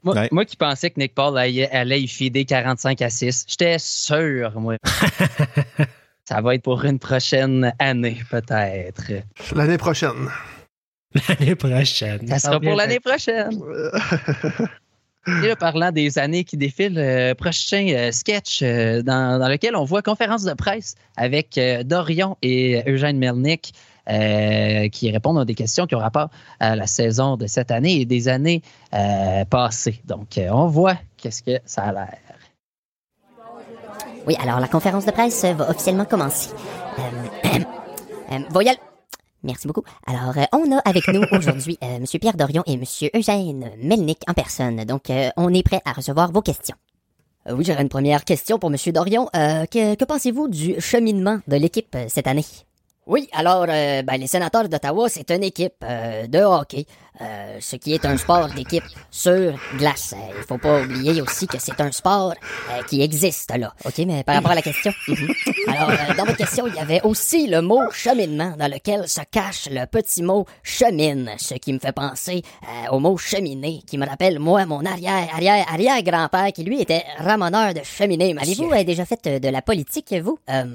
[0.03, 0.27] Moi, Ouais.
[0.31, 4.59] moi qui pensais que Nick Paul allait, allait y fider 45 à 6, j'étais sûr,
[4.59, 4.75] moi.
[6.25, 9.11] Ça va être pour une prochaine année, peut-être.
[9.55, 10.29] L'année prochaine.
[11.29, 12.27] L'année prochaine.
[12.27, 13.59] Ça sera pour l'année prochaine.
[15.43, 19.73] Et là, parlant des années qui défilent, euh, prochain euh, sketch euh, dans, dans lequel
[19.75, 23.73] on voit conférence de presse avec euh, Dorion et Eugène Melnick
[24.09, 28.01] euh, qui répondent à des questions qui ont rapport à la saison de cette année
[28.01, 28.61] et des années
[28.93, 30.01] euh, passées.
[30.03, 32.17] Donc, euh, on voit qu'est-ce que ça a l'air.
[34.27, 36.49] Oui, alors la conférence de presse va officiellement commencer.
[36.99, 37.59] Euh,
[38.33, 38.73] euh.
[39.43, 39.83] Merci beaucoup.
[40.07, 42.05] Alors, euh, on a avec nous aujourd'hui euh, M.
[42.19, 42.83] Pierre Dorion et M.
[43.13, 44.83] Eugène Melnick en personne.
[44.85, 46.75] Donc, euh, on est prêt à recevoir vos questions.
[47.47, 48.77] Euh, oui, j'aurais une première question pour M.
[48.93, 49.29] Dorion.
[49.35, 52.45] Euh, que que pensez-vous du cheminement de l'équipe euh, cette année?
[53.05, 56.85] Oui, alors, euh, ben, les sénateurs d'Ottawa, c'est une équipe euh, de hockey,
[57.21, 60.13] euh, ce qui est un sport d'équipe sur glace.
[60.17, 62.33] Euh, Il faut pas oublier aussi que c'est un sport
[62.71, 63.73] euh, qui existe là.
[63.85, 64.91] OK, mais par rapport à la question?
[65.07, 65.27] Mhm.
[65.67, 69.21] Alors, euh, dans votre question, il y avait aussi le mot cheminement, dans lequel se
[69.29, 73.97] cache le petit mot chemine, ce qui me fait penser euh, au mot cheminée, qui
[73.97, 78.35] me rappelle, moi, mon arrière, arrière, arrière-grand-père, qui lui était ramoneur de cheminée.
[78.39, 80.39] Avez-vous euh, déjà fait euh, de la politique, vous?
[80.49, 80.65] Euh,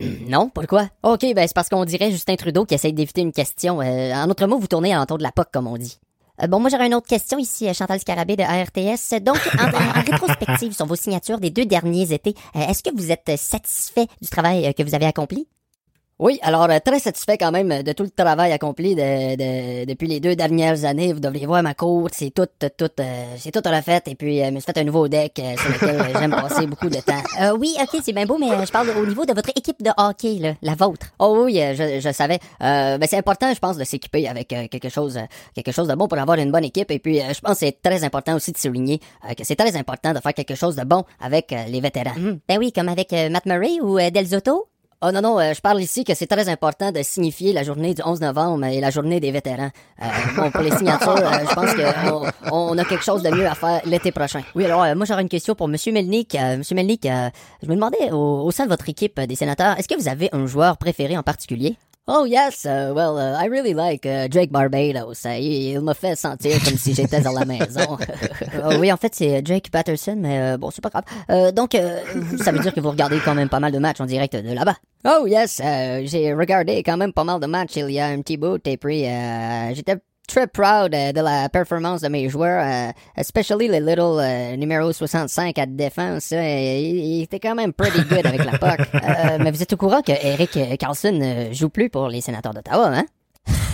[0.28, 0.88] non, pourquoi?
[1.02, 3.80] OK, ben c'est parce qu'on dirait Justin Trudeau qui essaye d'éviter une question.
[3.80, 5.79] Euh, en autre mot, vous tournez à l'entour de la POC, comme on dit.
[5.79, 5.79] Euh,
[6.48, 9.22] bon, moi j'aurais une autre question ici, euh, Chantal Scarabée de ARTS.
[9.22, 13.10] Donc, en, en rétrospective sur vos signatures des deux derniers étés, euh, est-ce que vous
[13.10, 15.46] êtes euh, satisfait du travail euh, que vous avez accompli?
[16.22, 20.06] Oui, alors euh, très satisfait quand même de tout le travail accompli de, de- depuis
[20.06, 21.14] les deux dernières années.
[21.14, 22.44] Vous devriez voir ma cour, c'est tout,
[22.76, 24.02] tout, euh, c'est tout refait.
[24.04, 26.66] Et puis, euh, je me suis fait un nouveau deck euh, sur lequel j'aime passer
[26.66, 27.22] beaucoup de temps.
[27.40, 29.82] Euh, oui, ok, c'est bien beau, mais euh, je parle au niveau de votre équipe
[29.82, 31.06] de hockey, là, la vôtre.
[31.18, 32.38] Oh oui, je, je savais.
[32.62, 35.22] Euh, ben, c'est important, je pense, de s'équiper avec euh, quelque chose, euh,
[35.54, 36.90] quelque chose de bon pour avoir une bonne équipe.
[36.90, 39.56] Et puis, euh, je pense que c'est très important aussi de souligner euh, que c'est
[39.56, 42.12] très important de faire quelque chose de bon avec euh, les vétérans.
[42.46, 44.66] Ben oui, comme avec Matt Murray ou euh, Del Zotto?
[45.02, 47.94] Oh non, non, euh, je parle ici que c'est très important de signifier la journée
[47.94, 49.70] du 11 novembre et la journée des vétérans.
[50.02, 50.04] Euh,
[50.36, 53.54] bon, pour les signatures, euh, je pense qu'on on a quelque chose de mieux à
[53.54, 54.42] faire l'été prochain.
[54.54, 56.36] Oui, alors moi j'aurais une question pour Monsieur Melnick.
[56.58, 57.08] Monsieur Melnick,
[57.62, 60.44] je me demandais au, sein de votre équipe des sénateurs, est-ce que vous avez un
[60.46, 61.78] joueur préféré en particulier?
[62.06, 65.24] Oh yes, uh, well, uh, I really like uh, Drake Barbados.
[65.26, 67.98] Il m'a fait sentir comme si j'étais dans la maison.
[68.52, 71.04] Euh, oui, en fait, c'est Jake Patterson, mais euh, bon, c'est pas grave.
[71.30, 72.00] Euh, donc, euh,
[72.42, 74.52] ça veut dire que vous regardez quand même pas mal de matchs en direct de
[74.52, 74.76] là-bas.
[75.06, 78.20] Oh yes, euh, j'ai regardé quand même pas mal de matchs il y a un
[78.20, 79.96] petit bout, et puis euh, j'étais
[80.30, 84.92] très proud euh, de la performance de mes joueurs, euh, especially le little euh, numéro
[84.92, 86.30] 65 à défense.
[86.32, 88.80] euh, il, était quand même pretty good avec la puck.
[89.10, 92.54] Euh, mais vous êtes au courant que Eric Carlson ne joue plus pour les sénateurs
[92.54, 93.04] d'Ottawa, hein?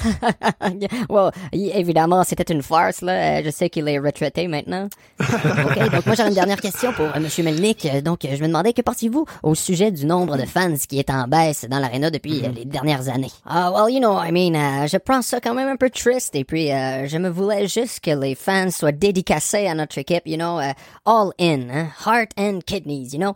[1.11, 3.38] well, y- évidemment, c'était une farce, là.
[3.38, 4.88] Euh, Je sais qu'il est retraité maintenant.
[5.21, 7.87] OK, donc moi, j'aurais une dernière question pour euh, Monsieur Melnick.
[7.87, 11.11] Euh, Donc, je me demandais, que pensez-vous au sujet du nombre de fans qui est
[11.11, 13.31] en baisse dans l'aréna depuis euh, les dernières années?
[13.47, 16.35] Ah, well, you know, I mean, je prends ça quand même un peu triste.
[16.35, 20.37] Et puis, je me voulais juste que les fans soient dédicacés à notre équipe, you
[20.37, 20.59] know,
[21.05, 23.35] all in, hein, heart and kidneys, you know.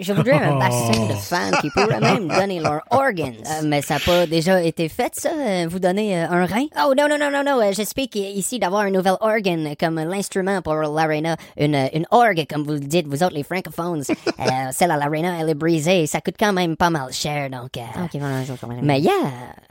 [0.00, 3.32] Je voudrais un bassin de fans qui pourraient même donner leurs organs.
[3.46, 5.30] Euh, mais ça n'a pas déjà été fait, ça?
[5.38, 6.66] euh, Vous donner euh, un rein?
[6.86, 7.60] Oh, non, non, non, non, non.
[7.62, 11.36] euh, J'explique ici d'avoir un nouvel organ comme l'instrument pour l'arena.
[11.58, 14.02] Une, une orgue, comme vous le dites, vous autres, les francophones.
[14.40, 16.06] Euh, celle à l'arena, elle est brisée.
[16.06, 17.76] Ça coûte quand même pas mal cher, donc...
[17.76, 17.80] euh,
[18.82, 19.12] Mais yeah,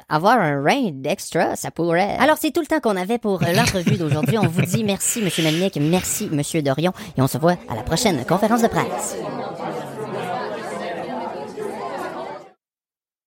[0.08, 2.16] avoir un rein d'extra, ça pourrait...
[2.20, 4.38] Alors, c'est tout le temps qu'on avait pour l'entrevue d'aujourd'hui.
[4.38, 7.82] On vous dit merci, Monsieur Melnick, merci, Monsieur Dorion, et on se voit à la
[7.84, 9.18] prochaine conférence de presse.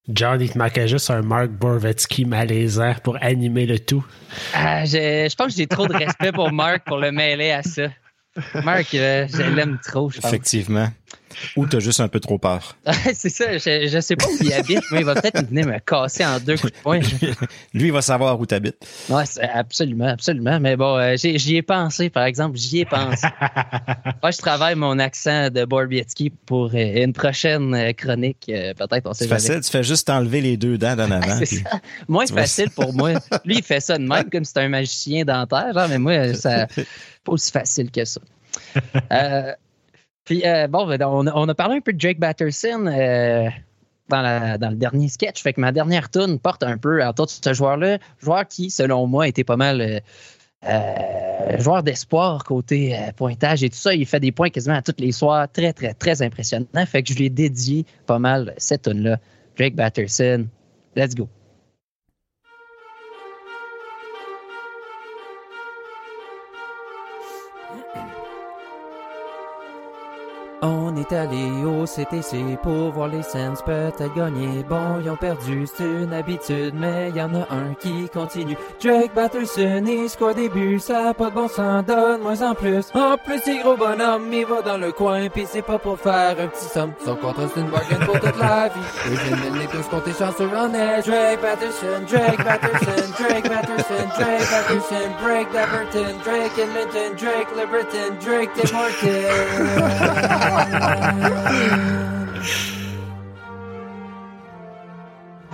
[0.09, 4.05] John, il te manquait juste un Mark Borvetsky malaisant pour animer le tout.
[4.53, 7.63] Ah, je, je pense que j'ai trop de respect pour Marc pour le mêler à
[7.63, 7.89] ça.
[8.65, 10.31] Marc, euh, je l'aime trop, je pense.
[10.31, 10.89] Effectivement.
[11.57, 12.77] Ou t'as juste un peu trop peur?
[13.15, 15.79] c'est ça, je, je sais pas où il habite, mais il va peut-être venir me
[15.81, 17.01] casser en deux coups de poing.
[17.75, 18.77] Lui, il va savoir où t'habites.
[19.09, 20.61] Ouais, c'est- absolument, absolument.
[20.61, 23.27] Mais bon, euh, j'y ai pensé, par exemple, j'y ai pensé.
[24.23, 28.47] Moi, je travaille mon accent de Borbietsky pour euh, une prochaine euh, chronique.
[28.49, 29.41] euh, peut-être, on sait C'est jamais.
[29.41, 31.39] facile, tu fais juste enlever les deux dents d'en avant.
[31.41, 31.81] C'est ça.
[32.07, 33.11] Tu vas- facile pour moi.
[33.45, 36.33] Lui, il fait ça de même, comme si c'était un magicien dentaire, genre, mais moi,
[36.35, 36.67] ça
[37.25, 38.21] pas aussi facile que ça.
[39.13, 39.53] Euh,
[40.25, 43.49] puis, euh, bon, ben, on, a- parlé un peu de Drake Batterson euh,
[44.09, 45.43] dans, le dernier sketch.
[45.43, 47.99] Fait que ma dernière tune porte un peu autour de ce joueur-là.
[48.21, 49.81] Joueur qui, selon moi, était pas mal.
[49.81, 53.95] euh, joueur d'espoir côté pointage et tout ça.
[53.95, 55.47] Il fait des points quasiment à tous les soirs.
[55.53, 56.67] Très, très, très impressionnant.
[56.87, 59.19] Fait que je lui ai dédié pas mal cette tune-là.
[59.59, 60.47] Drake Batterson.
[60.97, 61.29] Let's go.
[71.11, 74.63] Est allé au CTC pour voir les Sens peut-être gagner.
[74.69, 78.57] Bon, ils ont perdu, c'est une habitude, mais y en a un qui continue.
[78.83, 82.55] Drake Batterson, il score des buts, ça a pas de bon sens, donne moins en
[82.55, 82.87] plus.
[82.95, 86.37] En plus, c'est gros bonhomme, il va dans le coin, pis c'est pas pour faire
[86.39, 86.93] un petit somme.
[87.05, 88.81] Son contrat, c'est une bargain pour toute la vie.
[89.05, 91.03] Jeunes les tous compter chanceux en est.
[91.03, 98.51] Drake Batterson, Drake Batterson, Drake Batterson, Drake Batterson, Drake Daverton, Drake Edmonton, Drake Liberton, Drake
[98.57, 99.25] DeMartin.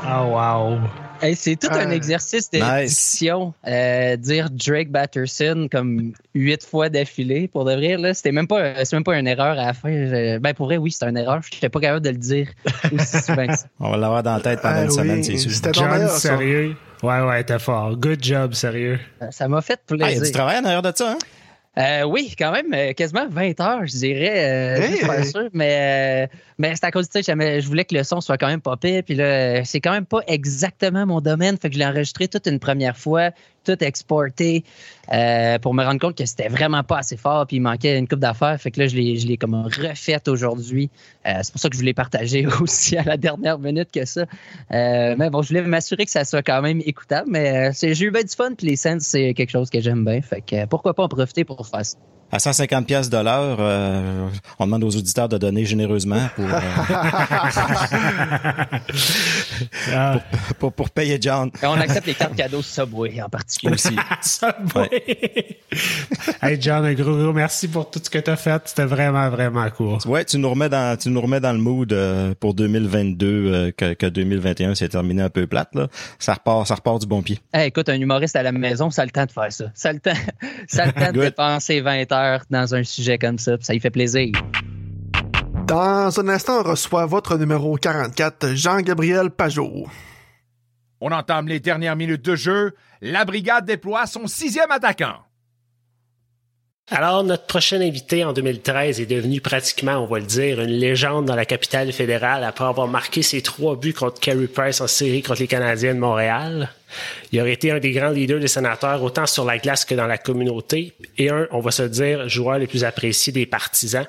[0.03, 0.79] Oh, wow.
[1.23, 2.89] Hey, c'est tout un Euh, exercice nice.
[3.19, 3.53] diction.
[3.69, 7.99] euh, dire Drake Batterson comme huit fois d'affilée, pour de vrai.
[7.99, 9.91] Là, c'était même pas, c'est même pas une erreur à la fin.
[9.91, 11.41] Je- ben, pour vrai, oui, c'est une erreur.
[11.43, 12.49] Je n'étais pas capable de le dire
[12.91, 13.67] aussi souvent que ça.
[13.79, 15.51] On va l'avoir dans la tête pendant Ah une oui, semaine, c'est sûr.
[15.51, 16.19] C'était John, meilleur, ça.
[16.19, 16.75] sérieux?
[17.03, 17.95] Ouais, ouais, t'es fort.
[17.97, 18.99] Good job, sérieux.
[19.31, 20.33] Ça m'a fait Ah, il y a du plaisir.
[20.35, 21.19] travail en arrière de ça, hein?
[21.79, 24.79] Euh, oui, quand même, euh, quasiment 20 heures, je dirais.
[24.79, 25.25] Euh, Hey!
[25.25, 25.49] sûr.
[25.53, 28.37] Mais, euh, mais c'est à cause de ça, j'aimais- je voulais que le son soit
[28.39, 29.03] quand même pas pire.
[29.05, 31.57] Puis là, c'est quand même pas exactement mon domaine.
[31.59, 33.31] Fait que je l'ai enregistré toute une première fois,
[33.65, 34.65] tout exporté,
[35.13, 37.47] euh, pour me rendre compte que c'était vraiment pas assez fort.
[37.47, 38.61] Puis il manquait une coupe d'affaires.
[38.61, 40.91] Fait que là, je l'ai, comme refait aujourd'hui.
[41.27, 44.23] Euh, c'est pour ça que je voulais partager aussi à la dernière minute que ça.
[44.73, 47.29] Euh, mais bon, je voulais m'assurer que ça soit quand même écoutable.
[47.31, 48.55] Mais j'ai eu bien du fun.
[48.57, 50.21] Puis les scènes, c'est quelque chose que j'aime bien.
[50.23, 51.99] Fait que pourquoi pas en profiter pour faire ça.
[52.33, 56.61] À 150 pièces de l'heure, euh, on demande aux auditeurs de donner généreusement pour, euh,
[59.93, 60.21] Ah,
[60.59, 63.75] pour, pour payer John Et on accepte les cartes cadeaux Subway en particulier.
[63.75, 63.97] aussi.
[64.23, 65.59] Subway.
[66.43, 68.63] hey, John, un gros, gros merci pour tout ce que t'as fait.
[68.65, 69.99] C'était vraiment, vraiment cool.
[70.07, 73.71] Ouais, tu nous remets dans, tu nous remets dans le mood euh, pour 2022 euh,
[73.73, 75.89] que, que 2021 s'est terminé un peu plate là.
[76.19, 77.39] Ça repart, ça repart du bon pied.
[77.53, 79.67] Hey, écoute, un humoriste à la maison, ça a le temps de faire ça.
[79.75, 80.13] Ça a le temps,
[80.69, 82.20] ça a le temps de dépenser 20 heures
[82.51, 84.33] dans un sujet comme ça, puis ça lui fait plaisir.
[85.67, 89.87] Dans un instant, on reçoit votre numéro 44, Jean-Gabriel Pajot.
[91.01, 92.75] On entame les dernières minutes de jeu.
[93.01, 95.17] La brigade déploie son sixième attaquant.
[96.93, 101.25] Alors, notre prochain invité en 2013 est devenu pratiquement, on va le dire, une légende
[101.25, 105.23] dans la capitale fédérale après avoir marqué ses trois buts contre Carey Price en série
[105.23, 106.69] contre les Canadiens de Montréal.
[107.31, 110.09] Il aurait été un des grands leaders des sénateurs, autant sur la glace que dans
[110.09, 114.09] la communauté, et un, on va se dire, joueur le plus apprécié des partisans.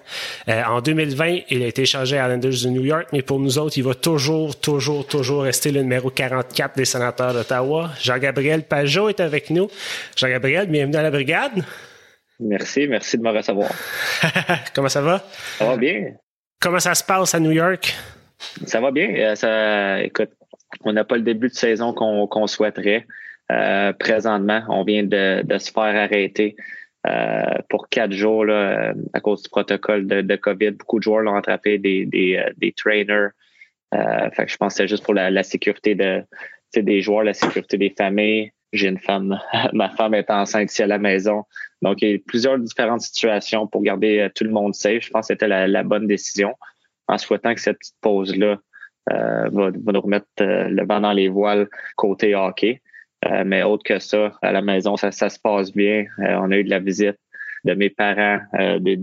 [0.50, 3.60] Euh, en 2020, il a été échangé à Islanders de New York, mais pour nous
[3.60, 7.91] autres, il va toujours, toujours, toujours rester le numéro 44 des sénateurs d'Ottawa.
[8.02, 9.70] Jean-Gabriel Pajot est avec nous.
[10.17, 11.63] Jean-Gabriel, bienvenue à la brigade.
[12.41, 13.71] Merci, merci de me recevoir.
[14.75, 15.23] Comment ça va?
[15.58, 16.13] Ça va bien?
[16.60, 17.95] Comment ça se passe à New York?
[18.65, 19.13] Ça va bien.
[19.15, 20.32] Euh, ça, écoute,
[20.84, 23.06] on n'a pas le début de saison qu'on souhaiterait.
[23.51, 26.56] Euh, présentement, on vient de, de se faire arrêter
[27.08, 30.71] euh, pour quatre jours là, à cause du protocole de, de COVID.
[30.71, 33.30] Beaucoup de joueurs l'ont attrapé, des, des, des trainers.
[33.93, 36.23] Euh, fait que je pense que c'est juste pour la, la sécurité de,
[36.75, 38.51] des joueurs, la sécurité des familles.
[38.73, 39.39] J'ai une femme,
[39.73, 41.43] ma femme est enceinte ici à la maison.
[41.81, 45.03] Donc, il y a plusieurs différentes situations pour garder euh, tout le monde safe.
[45.03, 46.55] Je pense que c'était la, bonne décision
[47.07, 48.57] en souhaitant que cette petite pause-là
[49.12, 52.81] euh, va, va nous remettre euh, le vent dans les voiles côté hockey.
[53.25, 56.05] Euh, mais autre que ça, à la maison, ça, ça se passe bien.
[56.19, 57.17] Euh, on a eu de la visite
[57.63, 58.97] de mes parents, euh, de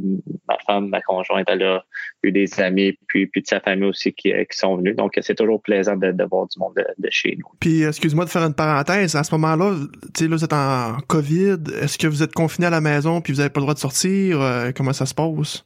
[0.49, 1.85] ma femme, ma conjointe, elle a
[2.23, 4.97] eu des amis, puis, puis de sa famille aussi qui, euh, qui sont venus.
[4.97, 7.47] Donc, c'est toujours plaisant de, de voir du monde de, de chez nous.
[7.61, 9.14] Puis, excuse-moi de faire une parenthèse.
[9.14, 9.75] À ce moment-là,
[10.14, 11.59] tu sais, là, vous êtes en COVID.
[11.81, 13.79] Est-ce que vous êtes confiné à la maison puis vous n'avez pas le droit de
[13.79, 14.40] sortir?
[14.40, 15.64] Euh, comment ça se passe?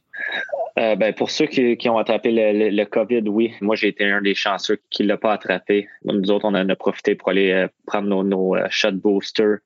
[0.79, 3.53] Euh, ben, pour ceux qui, qui ont attrapé le, le, le COVID, oui.
[3.61, 5.87] Moi, j'ai été un des chanceux qui ne l'a pas attrapé.
[6.05, 9.57] Nous autres, on en a profité pour aller prendre nos, nos shot boosters.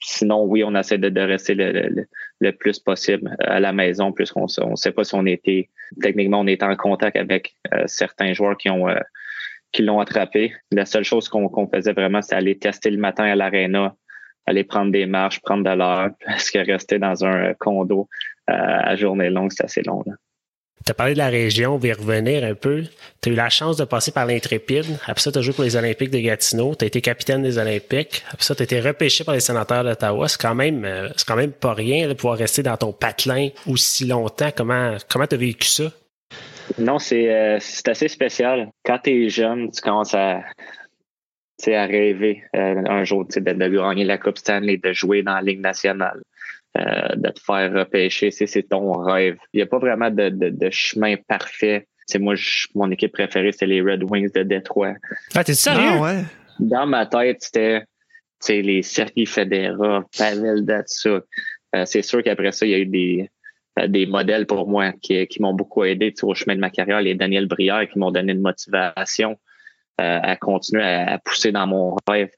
[0.00, 2.06] Sinon, oui, on essaie de, de rester le, le,
[2.40, 5.68] le plus possible à la maison, puisqu'on ne sait pas si on était
[6.00, 8.86] techniquement on était en contact avec certains joueurs qui ont
[9.72, 10.54] qui l'ont attrapé.
[10.70, 13.94] La seule chose qu'on faisait vraiment, c'est aller tester le matin à l'aréna,
[14.46, 18.08] aller prendre des marches, prendre de l'heure, parce que rester dans un condo
[18.46, 20.02] à journée longue, c'est assez long.
[20.88, 22.82] Tu as parlé de la région, on va y revenir un peu.
[23.20, 24.86] Tu as eu la chance de passer par l'Intrépide.
[25.06, 26.74] Après ça, tu as joué pour les Olympiques de Gatineau.
[26.74, 28.24] Tu as été capitaine des Olympiques.
[28.28, 30.28] Après ça, tu as été repêché par les sénateurs d'Ottawa.
[30.28, 33.50] C'est quand même euh, c'est quand même pas rien de pouvoir rester dans ton patelin
[33.66, 34.48] aussi longtemps.
[34.56, 35.92] Comment comment tu as vécu ça?
[36.78, 38.70] Non, c'est euh, assez spécial.
[38.82, 44.04] Quand tu es jeune, tu commences à, à rêver euh, un jour de, de gagner
[44.04, 46.22] la Coupe Stanley, de jouer dans la Ligue nationale.
[46.76, 49.38] Euh, de te faire repêcher, c'est ton rêve.
[49.52, 51.88] Il n'y a pas vraiment de, de, chemin parfait.
[52.06, 52.34] C'est moi,
[52.74, 54.94] mon équipe préférée, c'est les Red Wings de Détroit.
[55.34, 55.90] Ah, t'es sérieux?
[55.94, 56.24] Ah, ouais.
[56.60, 57.84] Dans ma tête, c'était
[58.48, 61.24] les Sergei Federa, Pavel Datsuk.
[61.74, 63.30] Euh, c'est sûr qu'après ça, il y a eu des,
[63.78, 67.00] euh, des modèles pour moi qui, qui m'ont beaucoup aidé au chemin de ma carrière.
[67.00, 69.38] Les Daniel Brière qui m'ont donné une motivation
[70.00, 72.30] à continuer à, pousser dans mon rêve.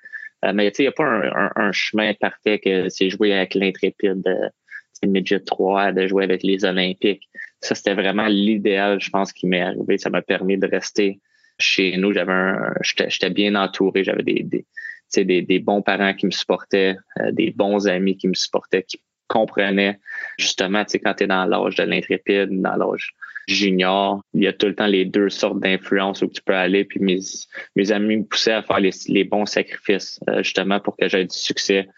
[0.45, 5.07] Euh, mais il n'y a pas un, chemin parfait que c'est jouer avec l'intrépide de
[5.07, 7.29] Midget 3, de jouer avec les Olympiques.
[7.61, 9.99] Ça, c'était vraiment l'idéal, je pense, qui m'est arrivé.
[9.99, 11.21] Ça m'a permis de rester
[11.59, 12.13] chez nous.
[12.13, 14.03] J'avais un, j'étais bien entouré.
[14.05, 18.35] J'avais des, des, des, bons parents qui me supportaient, euh, des bons amis qui me
[18.35, 19.99] supportaient, qui comprenaient
[20.39, 23.15] justement, tu sais, quand tu es dans l'âge de l'intrépide, dans l'âge
[23.55, 24.23] junior.
[24.35, 26.85] Il y a tout le temps les deux sortes d'influences où tu peux aller.
[26.85, 31.25] Puis mes, amis me poussaient à faire les, bons sacrifices, euh, justement, pour que j'aie
[31.25, 31.89] du succès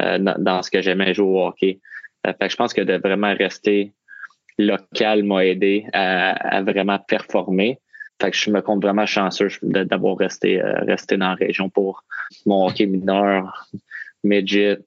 [0.00, 1.80] euh, dans, ce que j'aimais jouer au hockey.
[2.26, 3.92] Euh, fait que je pense que de vraiment rester
[4.58, 7.78] local m'a aidé à, vraiment performer.
[8.20, 12.02] Fait que je me compte vraiment chanceux d'avoir resté, resté dans la région pour
[12.46, 13.68] mon hockey mineur,
[14.24, 14.78] midget,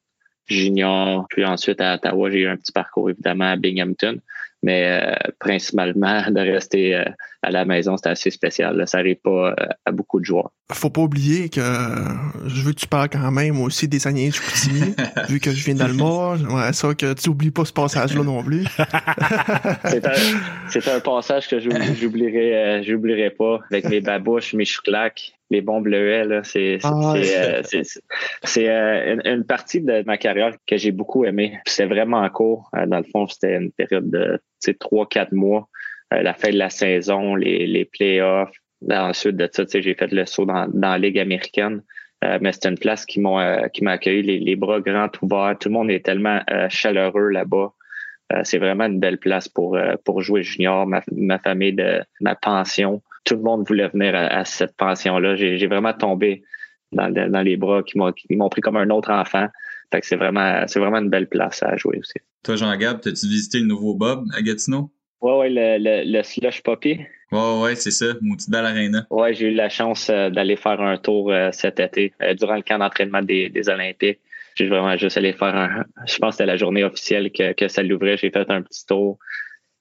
[0.48, 4.20] junior, puis ensuite à Ottawa, j'ai eu un petit parcours évidemment à Binghamton
[4.64, 7.04] mais euh, principalement de rester euh,
[7.42, 8.84] à la maison, c'est assez spécial.
[8.88, 10.52] Ça n'arrive pas euh, à beaucoup de joueurs.
[10.72, 11.62] Faut pas oublier que
[12.46, 14.96] je veux que tu parles quand même aussi des années de Chicoutimi,
[15.30, 16.36] vu que je viens d'Alma.
[16.36, 18.66] Ouais, ça que tu oublies pas ce passage-là non plus.
[19.86, 25.82] c'est un, un, passage que j'oublierai j'oublierai pas avec mes babouches, mes chouclacs, les bons
[25.82, 26.26] bleuets.
[26.26, 27.14] Là, c'est ah,
[28.44, 31.60] c'est une, partie de ma carrière que j'ai beaucoup aimé.
[31.66, 32.72] C'est vraiment court.
[32.74, 34.40] Dans le fond, c'était une période de
[34.80, 35.68] trois, quatre mois,
[36.14, 38.56] euh, la fin de la saison, les, les playoffs.
[38.90, 41.84] Ensuite de ça, j'ai fait le saut dans, dans la Ligue américaine.
[42.24, 45.10] Euh, mais c'était une place qui m'a euh, qui m'a accueilli les, les, bras grands
[45.22, 45.58] ouverts.
[45.60, 47.74] Tout le monde est tellement chaleureux là-bas.
[48.44, 50.88] c'est vraiment une belle place pour pour jouer junior.
[50.88, 55.36] Ma, ma, famille de ma pension, tout le monde voulait venir à, cette pension-là.
[55.36, 56.44] J'ai vraiment tombé
[56.92, 59.48] dans, dans les bras qui m'ont pris comme un autre enfant.
[59.92, 62.20] Fait que c'est vraiment c'est vraiment une belle place à jouer aussi.
[62.44, 64.92] Toi, Jean-Gab, t'as-tu visité le nouveau Bob à Gatineau?
[65.22, 67.00] Ouais, ouais, le, le, le Slush Poppy.
[67.32, 69.06] Ouais, ouais, c'est ça, Maudit Belle Arena.
[69.10, 72.56] Ouais, j'ai eu la chance euh, d'aller faire un tour euh, cet été, euh, durant
[72.56, 74.20] le camp d'entraînement des, des Olympiques.
[74.56, 75.86] J'ai vraiment juste allé faire un.
[76.08, 78.18] Je pense que c'était la journée officielle que, que ça l'ouvrait.
[78.18, 79.18] J'ai fait un petit tour.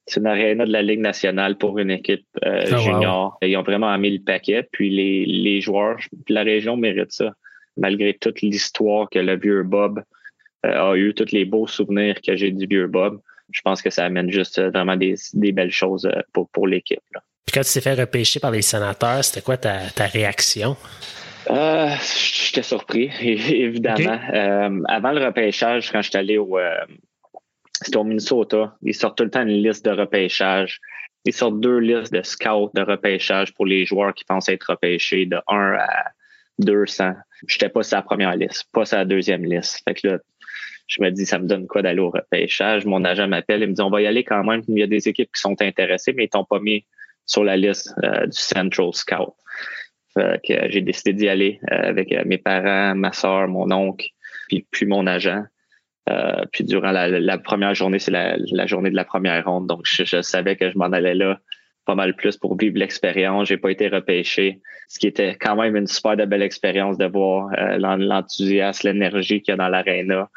[0.07, 3.37] C'est une aréna de la Ligue nationale pour une équipe ah, junior.
[3.41, 4.67] Ils ont vraiment mis le paquet.
[4.71, 7.33] Puis les, les joueurs, la région mérite ça.
[7.77, 10.03] Malgré toute l'histoire que le vieux Bob
[10.63, 14.05] a eu, tous les beaux souvenirs que j'ai du vieux Bob je pense que ça
[14.05, 16.99] amène juste euh, vraiment des, belles choses euh, pour, pour l'équipe.
[17.45, 20.77] Puis quand tu t'es fait repêcher par les sénateurs, c'était quoi ta, réaction?
[21.49, 24.19] Euh, j'étais surpris, évidemment.
[24.87, 26.57] avant le repêchage, quand j'étais allé au,
[27.81, 30.79] c'était au Minnesota, ils sortent tout le temps une liste de repêchage.
[31.25, 35.25] Ils sortent deux listes de scouts de repêchage pour les joueurs qui pensent être repêchés
[35.25, 36.11] de 1 à
[36.59, 37.13] 200.
[37.47, 39.81] J'étais pas sur la première liste, pas sur la deuxième liste.
[39.83, 40.19] Fait que là,
[40.87, 42.85] je me dis, ça me donne quoi d'aller au repêchage?
[42.85, 44.61] Mon agent m'appelle et me dit, on va y aller quand même.
[44.67, 46.85] Il y a des équipes qui sont intéressées, mais ils t'ont pas mis
[47.25, 49.33] sur la liste euh, du Central Scout.
[50.13, 54.07] Fait que j'ai décidé d'y aller euh, avec euh, mes parents, ma soeur, mon oncle,
[54.49, 55.43] puis, puis mon agent.
[56.51, 59.67] Puis durant la, première journée, c'est la, journée de la première ronde.
[59.67, 61.39] Donc, je, savais que je m'en allais là
[61.85, 63.47] pas mal plus pour vivre l'expérience.
[63.47, 67.49] J'ai pas été repêché, ce qui était quand même une super belle expérience de voir
[67.77, 70.29] l'enthousiasme, l'énergie qu'il y a dans l'aréna.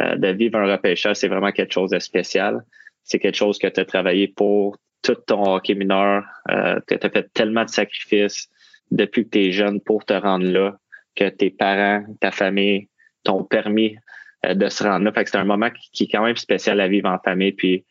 [0.00, 2.62] Euh, de vivre un repêchage, c'est vraiment quelque chose de spécial.
[3.04, 6.24] C'est quelque chose que tu as travaillé pour tout ton hockey mineur.
[6.50, 8.48] Euh, tu as fait tellement de sacrifices
[8.90, 10.76] depuis que tu es jeune pour te rendre là,
[11.14, 12.88] que tes parents, ta famille
[13.24, 14.00] t'ont permis euh,
[14.44, 15.12] de se rendre là.
[15.12, 17.52] Fait que c'est un moment qui, est quand même spécial à vivre en famille.
[17.52, 17.84] Puis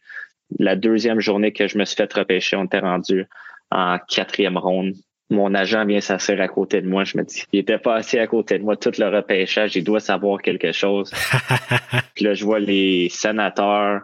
[0.58, 3.28] la deuxième journée que je me suis fait repêcher, on était rendu
[3.72, 4.94] en quatrième ronde.
[5.30, 7.04] mon agent vient s'asseoir à côté de moi.
[7.04, 9.76] Je me dis, il était pas assis à côté de moi tout le repêchage.
[9.76, 11.12] Il doit savoir quelque chose.
[12.16, 14.02] Puis là, je vois les sénateurs,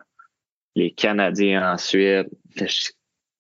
[0.76, 2.28] les Canadiens ensuite.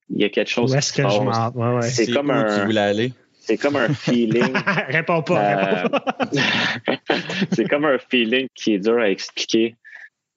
[0.10, 1.50] Il y a quelque chose Où qui est-ce que je m'en...
[1.52, 1.82] Ouais, ouais.
[1.84, 3.14] C'est comme où un- tu voulais aller?
[3.46, 4.54] C'est comme un feeling.
[4.88, 6.18] réponds pas, réponds pas.
[6.34, 6.96] Euh,
[7.52, 9.76] c'est comme un feeling qui est dur à expliquer.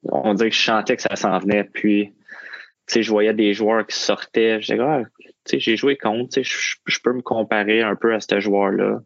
[0.02, 2.12] On dirait que je chantais que ça s'en venait, puis
[2.86, 4.60] tu sais, je voyais des joueurs qui sortaient.
[4.60, 7.80] Je disais, ah, tu sais, j'ai joué contre, tu sais, je, je peux me comparer
[7.80, 9.00] un peu à ce joueur-là.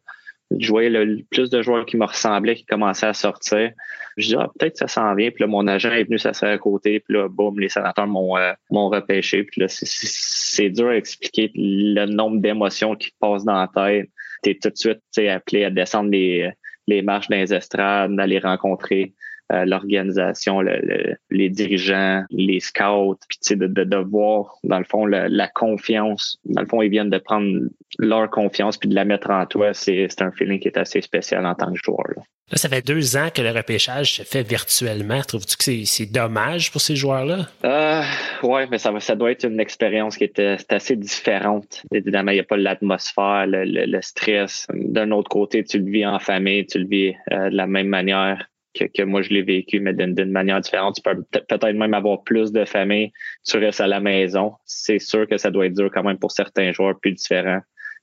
[0.58, 3.70] Je voyais le, plus de joueurs qui me ressemblaient qui commençaient à sortir.
[4.16, 5.30] Je dis, ah, peut-être que ça s'en vient.
[5.30, 7.00] Puis là, mon agent est venu s'asseoir à côté.
[7.00, 9.44] Puis là, boum, les sénateurs m'ont euh, repêché.
[9.44, 14.10] Puis là, c'est- dur à expliquer le nombre d'émotions qui passent dans la tête.
[14.42, 16.50] T'es tout de suite tu appelé à descendre les,
[16.86, 19.14] les marches dans les estrades, d'aller rencontrer
[19.52, 24.54] euh, l'organisation, le- le- les dirigeants, les scouts, puis tu sais, de, de, de voir,
[24.64, 26.38] dans le fond, la, la confiance.
[26.44, 27.50] Dans le fond, ils viennent de prendre
[27.98, 29.74] leur confiance puis de la mettre en toi.
[29.74, 32.04] C'est un feeling qui est assez spécial en tant que joueur.
[32.16, 32.22] là.
[32.50, 35.20] Là, ça fait deux ans que le repêchage se fait virtuellement.
[35.22, 37.48] Trouves-tu que c'est, dommage pour ces joueurs-là?
[37.64, 38.02] Euh,
[38.42, 41.82] ouais, mais ça, ça doit être une expérience qui est, euh, c'est assez différente.
[41.94, 44.66] Évidemment, il n'y a pas l'atmosphère, le, le- le stress.
[44.74, 47.86] D'un autre côté, tu le vis en famille, tu le vis euh, de la même
[47.88, 50.96] manière que, que moi je l'ai vécu, mais d'une, d'une manière différente.
[50.96, 53.12] Tu peux peut- peut-être même avoir plus de famille.
[53.46, 54.54] Tu restes à la maison.
[54.64, 57.60] C'est sûr que ça doit être dur quand même pour certains joueurs plus différents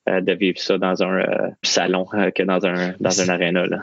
[0.08, 3.66] euh, de vivre ça dans un euh, salon euh, que dans un dans un aréna.
[3.68, 3.80] Là.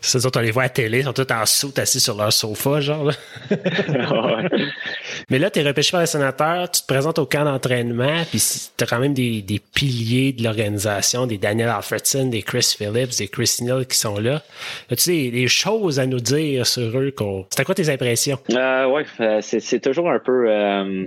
[0.00, 2.16] C'est autres, on les voit à la télé, ils sont tous en soute assis sur
[2.16, 3.10] leur sofa, genre.
[5.30, 8.40] Mais là, tu es repêché par les sénateurs, tu te présentes au camp d'entraînement, puis
[8.76, 13.18] tu as quand même des, des piliers de l'organisation, des Daniel Alfredson, des Chris Phillips,
[13.18, 14.42] des Chris Neal qui sont là.
[14.90, 17.14] As-tu des, des choses à nous dire sur eux?
[17.50, 18.38] C'était quoi tes impressions?
[18.52, 19.02] Euh, oui,
[19.42, 21.06] c'est, c'est toujours un peu euh,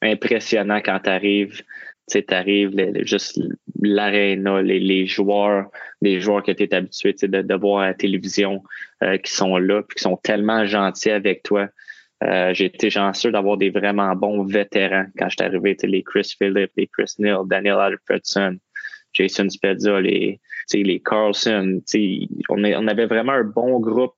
[0.00, 1.62] impressionnant quand tu arrives.
[2.10, 3.38] Tu le- juste
[3.80, 5.66] l'aréna, les, les joueurs,
[6.02, 8.64] les joueurs que tu es habitué tu de, de voir à la télévision
[9.04, 11.68] euh, qui sont là, puis qui sont tellement gentils avec toi.
[12.22, 12.70] Euh, j'ai
[13.32, 15.76] d'avoir des vraiment bons vétérans quand je suis arrivé.
[15.82, 18.58] Les Chris Phillips, les Chris Neal, Daniel Alfredson,
[19.12, 20.38] Jason Spezza, les,
[20.72, 21.80] les Carlson.
[22.50, 24.14] On, est- on avait vraiment un bon groupe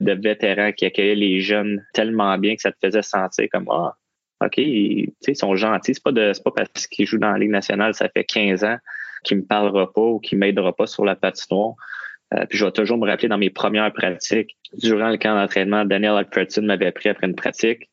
[0.00, 3.96] de vétérans qui accueillaient les jeunes tellement bien que ça te faisait sentir comme ah
[4.44, 7.94] ok ils, sont gentils c'est pas de pas parce qu'ils jouent dans la ligue nationale
[7.94, 8.76] ça fait 15 ans
[9.24, 11.76] qu'ils me parlera pas ou qu'ils m'aidera pas sur la patinoire
[12.34, 15.84] euh, puis je vais toujours me rappeler dans mes premières pratiques durant le camp d'entraînement
[15.84, 17.88] Daniel Alfredson m'avait pris après une pratique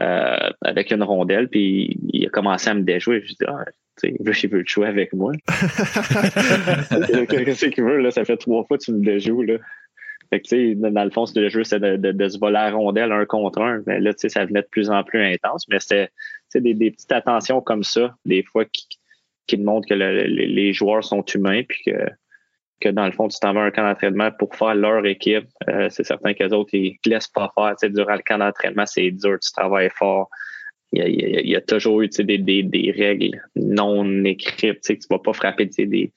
[0.00, 3.64] euh, avec une rondelle puis il a commencé à me déjouer je dis ah
[4.00, 5.32] tu sais, il veut- jouer avec moi
[7.28, 8.10] Qu'est-ce qu'il veut, là?
[8.10, 9.58] Ça fait trois fois que tu me déjoues, là.
[10.30, 12.54] Fait que, tu sais, dans le fond, le jeu, c'est de, de, de se voler
[12.54, 13.82] la rondelle un contre un.
[13.86, 15.66] Mais là, tu sais, ça venait de plus en plus intense.
[15.68, 16.08] Mais c'était,
[16.54, 18.88] des, des petites attentions comme ça, des fois, qui,
[19.46, 21.98] qui montrent que le- le- les joueurs sont humains, puis que,
[22.82, 25.46] que dans le fond, tu t'en vas un camp d'entraînement pour faire leur équipe.
[25.68, 27.70] Euh, c'est certain que les autres, ils te laissent pas faire.
[27.76, 30.28] Tu sais, durant le camp d'entraînement, c'est dur, tu travailles fort.
[30.94, 34.80] Il y a, toujours eu tu des, des, des règles non écrites.
[34.82, 36.12] Tu tu vas pas frapper tu des,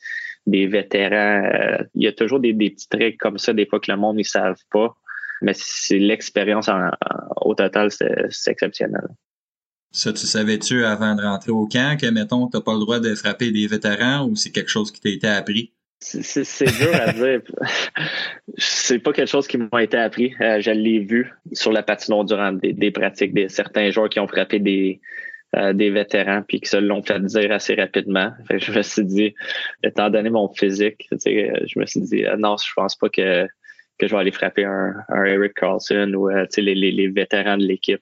[0.45, 1.43] des vétérans.
[1.45, 3.97] Euh, il y a toujours des, des petites règles comme ça, des fois que le
[3.97, 4.93] monde ne savent pas.
[5.41, 9.07] Mais c'est l'expérience en- en- au total, c'est exceptionnel.
[9.91, 13.15] Ça, tu savais-tu avant de rentrer au camp que, mettons, t'as pas le droit de
[13.15, 15.71] frapper des vétérans ou c'est quelque chose qui t'a été appris?
[15.99, 17.41] C'est- dur à dire.
[18.57, 20.33] C'est pas quelque chose qui m'a été appris.
[20.41, 24.27] Euh, je l'ai vu sur la patinoire durant des, pratiques, des certains joueurs qui ont
[24.27, 24.99] frappé des,
[25.55, 28.31] euh, des vétérans puis qui se l'ont fait dire assez rapidement.
[28.49, 29.35] Je me suis dit,
[29.83, 31.17] étant donné mon physique, euh,
[31.65, 33.47] je me suis dit ah non, je pense pas que,
[33.97, 34.93] que je vais aller frapper un,
[35.25, 38.01] Eric Carlson ou euh, les, les, les vétérans de l'équipe.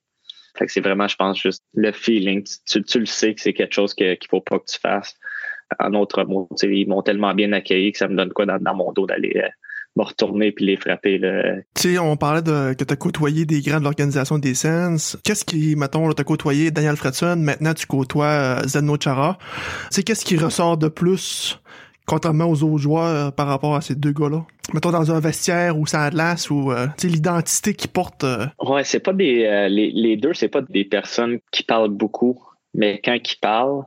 [0.68, 2.44] C'est vraiment, je pense, juste le feeling.
[2.70, 5.16] Tu, tu le sais que c'est quelque chose qu'il faut pas que tu fasses.
[5.80, 8.76] En autre mot, ils m'ont tellement bien accueilli que ça me donne quoi dans, dans
[8.76, 9.48] mon dos d'aller euh,
[9.96, 11.20] me retourner puis les frapper.
[11.20, 11.58] Là.
[11.76, 15.18] Tu sais, on parlait de que tu as côtoyé des grands de l'organisation des Sens.
[15.24, 19.38] Qu'est-ce qui, mettons, tu as côtoyé Daniel Fredson, maintenant tu côtoies euh, Zeno Chara.
[19.92, 21.62] Tu sais, qu'est-ce qui ressort de plus,
[22.08, 24.44] contrairement aux autres joueurs, euh, par rapport à ces deux gars-là?
[24.74, 28.24] Mettons dans un vestiaire ou ça glace ou, euh, tu sais, l'identité qu'ils portent.
[28.24, 32.42] euh, Ouais, c'est pas des les, les deux, c'est pas des personnes qui parlent beaucoup,
[32.74, 33.84] mais quand ils parlent,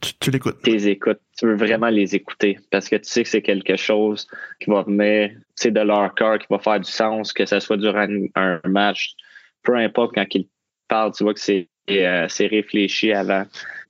[0.00, 0.62] tu, l'écoutes.
[0.62, 1.20] tu les écoutes.
[1.38, 4.26] Tu veux vraiment les écouter parce que tu sais que c'est quelque chose
[4.60, 5.30] qui va venir
[5.64, 9.14] de leur cœur, qui va faire du sens, que ce soit durant un match.
[9.62, 10.48] Peu importe quand ils
[10.88, 13.44] parlent, tu vois que c'est euh, réfléchi avant.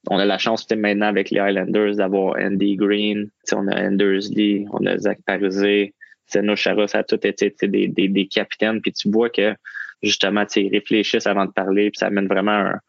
[0.09, 4.67] On a la chance maintenant avec les Highlanders d'avoir Andy Green, on a Anders Lee,
[4.73, 5.95] on a Zach Parizé,
[6.33, 8.81] Zeno Chara, ça a tout été des, des, des capitaines.
[8.81, 9.55] Puis tu vois que
[10.03, 12.81] justement, ils réfléchissent avant de parler, puis ça amène vraiment un,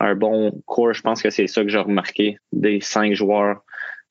[0.00, 0.92] un bon cours.
[0.92, 3.62] Je pense que c'est ça que j'ai remarqué des cinq joueurs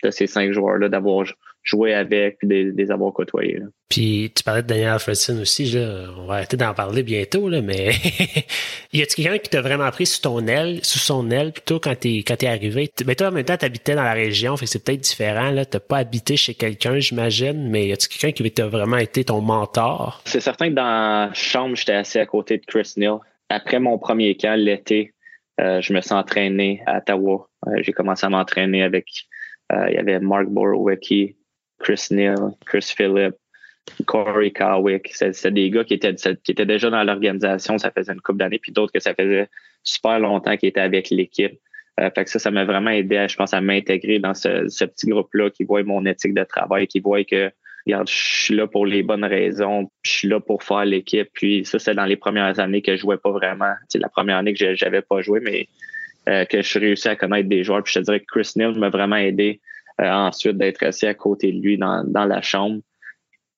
[0.03, 1.25] de ces cinq joueurs-là, d'avoir
[1.63, 3.57] joué avec puis de, les avoir côtoyés.
[3.57, 3.65] là.
[3.89, 6.05] Puis tu parlais de Daniel Alfredson aussi, là.
[6.17, 7.89] on va arrêter d'en parler bientôt, là, mais
[8.93, 11.95] y a-t-il quelqu'un qui t'a vraiment pris sous ton aile, sous son aile, plutôt quand
[11.97, 12.89] t'es quand t'es arrivé?
[13.05, 15.65] Mais toi, en même temps, t'habitais dans la région, fait que c'est peut-être différent, là.
[15.65, 19.41] T'as pas habité chez quelqu'un, j'imagine, mais y a-t-il quelqu'un qui t'a vraiment été ton
[19.41, 20.21] mentor?
[20.25, 23.17] C'est certain que dans la chambre, j'étais assis à côté de Chris Neal.
[23.49, 25.13] Après mon premier camp, l'été,
[25.59, 27.49] je me suis entraîné à Ottawa.
[27.67, 29.07] Euh, J'ai commencé à m'entraîner avec,
[29.71, 31.35] euh, il y avait Mark Borowicki,
[31.79, 33.35] Chris Neal, Chris Phillip,
[34.05, 35.09] Corey Cowick.
[35.13, 38.59] C'est des gars qui étaient, qui étaient déjà dans l'organisation, ça faisait une couple d'années,
[38.59, 39.47] puis d'autres que ça faisait
[39.83, 41.59] super longtemps qui étaient avec l'équipe.
[41.99, 44.67] Euh, fait que ça, ça m'a vraiment aidé, à, je pense, à m'intégrer dans ce,
[44.67, 47.51] ce petit groupe-là qui voit mon éthique de travail, qui voit que
[47.87, 51.29] regarde, je suis là pour les bonnes raisons, je suis là pour faire l'équipe.
[51.33, 53.73] Puis ça, c'est dans les premières années que je jouais pas vraiment.
[53.89, 55.67] C'est la première année que j'avais pas joué, mais
[56.29, 57.83] euh, que je suis réussi à connaître des joueurs.
[57.83, 59.61] Puis je te dirais que Chris Neal m'a vraiment aidé
[60.01, 62.81] euh, ensuite d'être assis à côté de lui dans, dans la chambre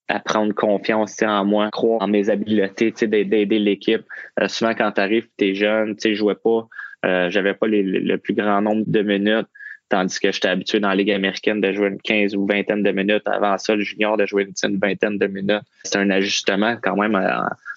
[0.09, 4.03] à prendre confiance en moi, croire en mes habiletés, d'aider l'équipe.
[4.39, 6.67] Euh, souvent, quand tu arrives, tu es jeune, tu je jouais pas,
[7.05, 9.47] euh, j'avais pas le plus grand nombre de minutes,
[9.89, 12.91] tandis que j'étais habitué dans la Ligue américaine de jouer une 15 ou vingtaine de
[12.91, 13.23] minutes.
[13.25, 15.63] Avant ça, le junior de jouer une, vingtaine de minutes.
[15.83, 17.29] C'est un ajustement quand même euh,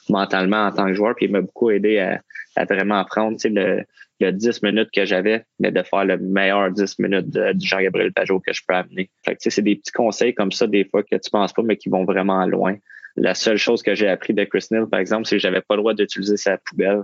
[0.08, 3.48] mentalement en tant que joueur, puis il m'a beaucoup aidé à, vraiment apprendre tu sais,
[3.48, 3.84] le,
[4.20, 8.40] le 10 minutes que j'avais, mais de faire le meilleur 10 minutes du Jean-Gabriel Pajot
[8.40, 9.10] que je peux amener.
[9.24, 11.52] Fait que, tu sais, c'est des petits conseils comme ça, des fois, que tu penses
[11.52, 12.76] pas, mais qui vont vraiment loin.
[13.16, 15.74] La seule chose que j'ai appris de Chris Neal, par exemple, c'est que j'avais pas
[15.74, 17.02] le droit d'utiliser sa poubelle.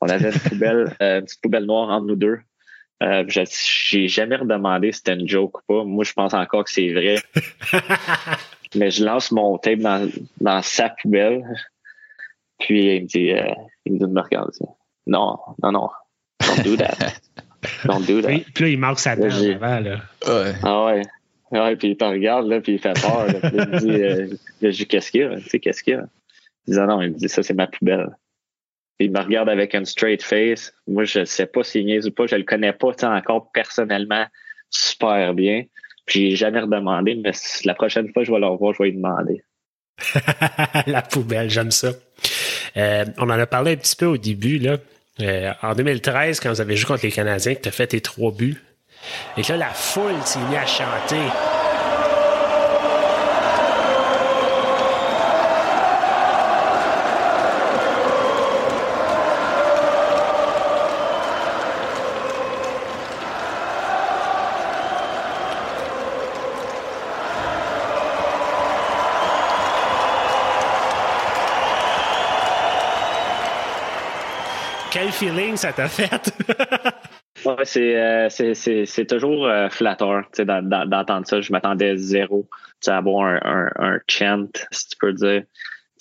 [0.00, 2.38] On avait une poubelle, euh, une petite poubelle noire entre nous deux.
[3.02, 3.40] Euh, je-
[3.88, 5.84] j'ai jamais redemandé si c'était une joke ou pas.
[5.84, 7.16] Moi, je pense encore que c'est vrai.
[8.74, 10.08] Mais je lance mon tape dans,
[10.40, 11.42] dans sa poubelle.
[12.60, 13.44] Puis il me dit, euh,
[13.84, 14.52] il me dit de me regarder.
[15.06, 15.88] Non, non, non.
[16.40, 16.96] Don't do that.
[17.84, 18.28] Don't do that.
[18.28, 19.96] Puis, puis là, il manque sa j'ai- avant, là.
[20.26, 20.52] Ouais.
[20.62, 21.02] Ah ouais.
[21.50, 23.26] Ouais, puis il te regarde, là, puis il fait peur.
[23.26, 25.36] Là, Puis il me dit, euh, qu'est-ce qu'il y a?
[25.36, 26.04] Tu sais, qu'est-ce qu'il y a?
[26.66, 28.08] Il dit, ah non, il me dit, ça, c'est ma poubelle.
[29.04, 30.72] Il me regarde avec un straight face.
[30.86, 32.26] Moi, je sais pas s'il niaise ou pas.
[32.26, 34.26] Je le connais pas, encore personnellement
[34.70, 35.64] super bien.
[36.06, 37.32] Puis j'ai jamais redemandé, mais
[37.64, 39.44] la prochaine fois que je vais le revoir, je vais lui demander.
[40.86, 41.92] la poubelle, j'aime ça.
[42.76, 44.78] Euh, on en a parlé un petit peu au début, là.
[45.20, 48.00] Euh, en 2013, quand vous avez joué contre les Canadiens, que tu as fait tes
[48.00, 48.62] trois buts,
[49.36, 51.51] et que là, la foule s'est mise à chanter.
[75.22, 76.32] Feeling ça t'a fait?
[77.44, 81.40] Ouais, c'est, euh, c'est, c'est, c'est toujours euh, flatteur d'entendre ça.
[81.40, 82.48] Je m'attendais zéro
[82.86, 85.42] à avoir un, un, un chant, si tu peux dire,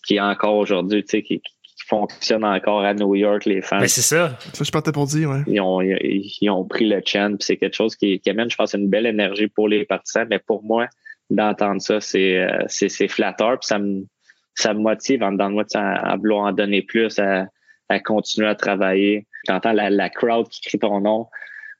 [0.06, 3.80] qui est encore aujourd'hui, tu sais, qui, qui fonctionne encore à New York, les fans.
[3.80, 4.38] Mais c'est ça.
[4.54, 5.42] Ça, je partais pour dire, ouais.
[5.48, 8.52] Ils ont, ils, ils ont pris le chant, puis c'est quelque chose qui, qui amène,
[8.52, 10.28] je pense, une belle énergie pour les partisans.
[10.30, 10.86] Mais pour moi,
[11.32, 14.06] d'entendre ça, c'est, euh, c'est, c'est flatteur, puis ça me,
[14.54, 17.48] ça me motive en dedans de moi à, à vouloir en donner plus, à,
[17.92, 19.28] à continuer à travailler.
[19.48, 21.28] J'entends la, la crowd qui crie ton nom.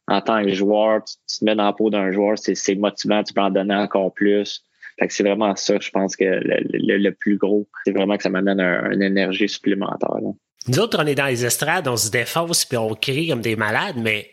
[0.08, 3.24] En tant que joueur, tu, tu te mets dans la peau d'un joueur, c'est, motivant,
[3.24, 4.64] tu peux en donner encore plus.
[5.00, 8.18] Fait que c'est vraiment ça, je pense que le, le- le plus gros, c'est vraiment
[8.18, 10.16] que ça m'amène un- une énergie supplémentaire.
[10.22, 10.32] là.
[10.68, 13.56] Nous autres, on est dans les estrades, on se défonce puis on crie comme des
[13.56, 14.30] malades, mais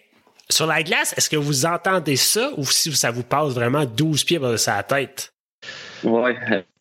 [0.51, 4.25] sur la glace, est-ce que vous entendez ça ou si ça vous passe vraiment 12
[4.25, 5.33] pieds par sa tête?
[6.05, 6.33] Oui,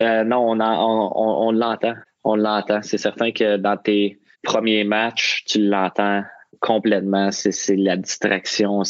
[0.02, 1.94] euh, non, on l'entend.
[2.24, 2.82] On l'entend.
[2.82, 6.24] C'est certain que dans tes premiers matchs, tu l'entends
[6.60, 7.32] complètement.
[7.32, 8.84] C'est, la distraction.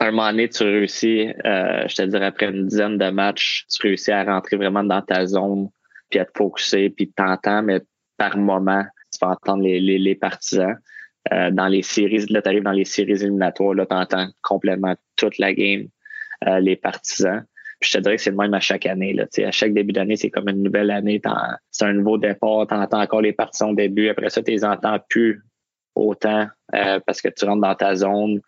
[0.00, 3.82] Un moment donné, tu réussis, euh, je te dirais après une dizaine de matchs, tu
[3.82, 5.68] réussis à rentrer vraiment dans ta zone,
[6.08, 7.80] puis à te focuser, puis t'entends, mais
[8.16, 10.76] par moment, tu vas entendre les partisans.
[11.32, 14.94] Euh, dans les séries, là, tu arrives dans les séries éliminatoires, là, tu entends complètement
[15.16, 15.86] toute la game,
[16.46, 17.44] euh, les partisans.
[17.80, 19.14] Puis je te dirais que c'est le même à chaque année.
[19.14, 19.24] Là.
[19.46, 21.20] À chaque début d'année, c'est comme une nouvelle année.
[21.70, 22.66] C'est un nouveau départ.
[22.68, 24.10] Tu entends encore les partisans au début.
[24.10, 25.42] Après ça, tu les entends plus
[25.94, 28.40] autant euh, parce que tu rentres dans ta zone.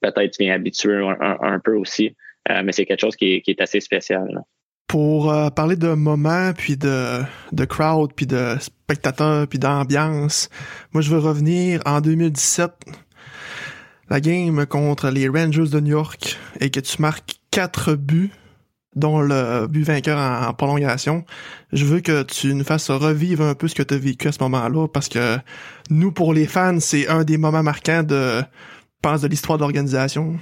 [0.00, 2.14] Peut-être tu viens habituer un, peu aussi.
[2.50, 4.42] Euh, mais c'est quelque chose qui est, assez spécial.
[4.88, 10.48] Pour euh, parler de moments, puis de crowd, puis de spectateurs, puis d'ambiance,
[10.92, 12.70] moi je veux revenir en 2017,
[14.10, 18.30] la game contre les Rangers de New York, et que tu marques quatre buts,
[18.96, 21.24] dont le but vainqueur en, en prolongation.
[21.72, 24.32] Je veux que tu nous fasses revivre un peu ce que tu as vécu à
[24.32, 25.36] ce moment-là, parce que
[25.90, 28.40] nous, pour les fans, c'est un des moments marquants de,
[29.02, 30.36] pense, de l'histoire de l'organisation.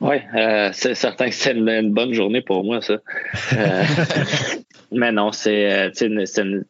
[0.00, 2.98] Oui, euh, c'est certain que c'est une, une bonne journée pour moi, ça.
[3.54, 3.84] Euh,
[4.92, 6.60] mais non, c'est euh,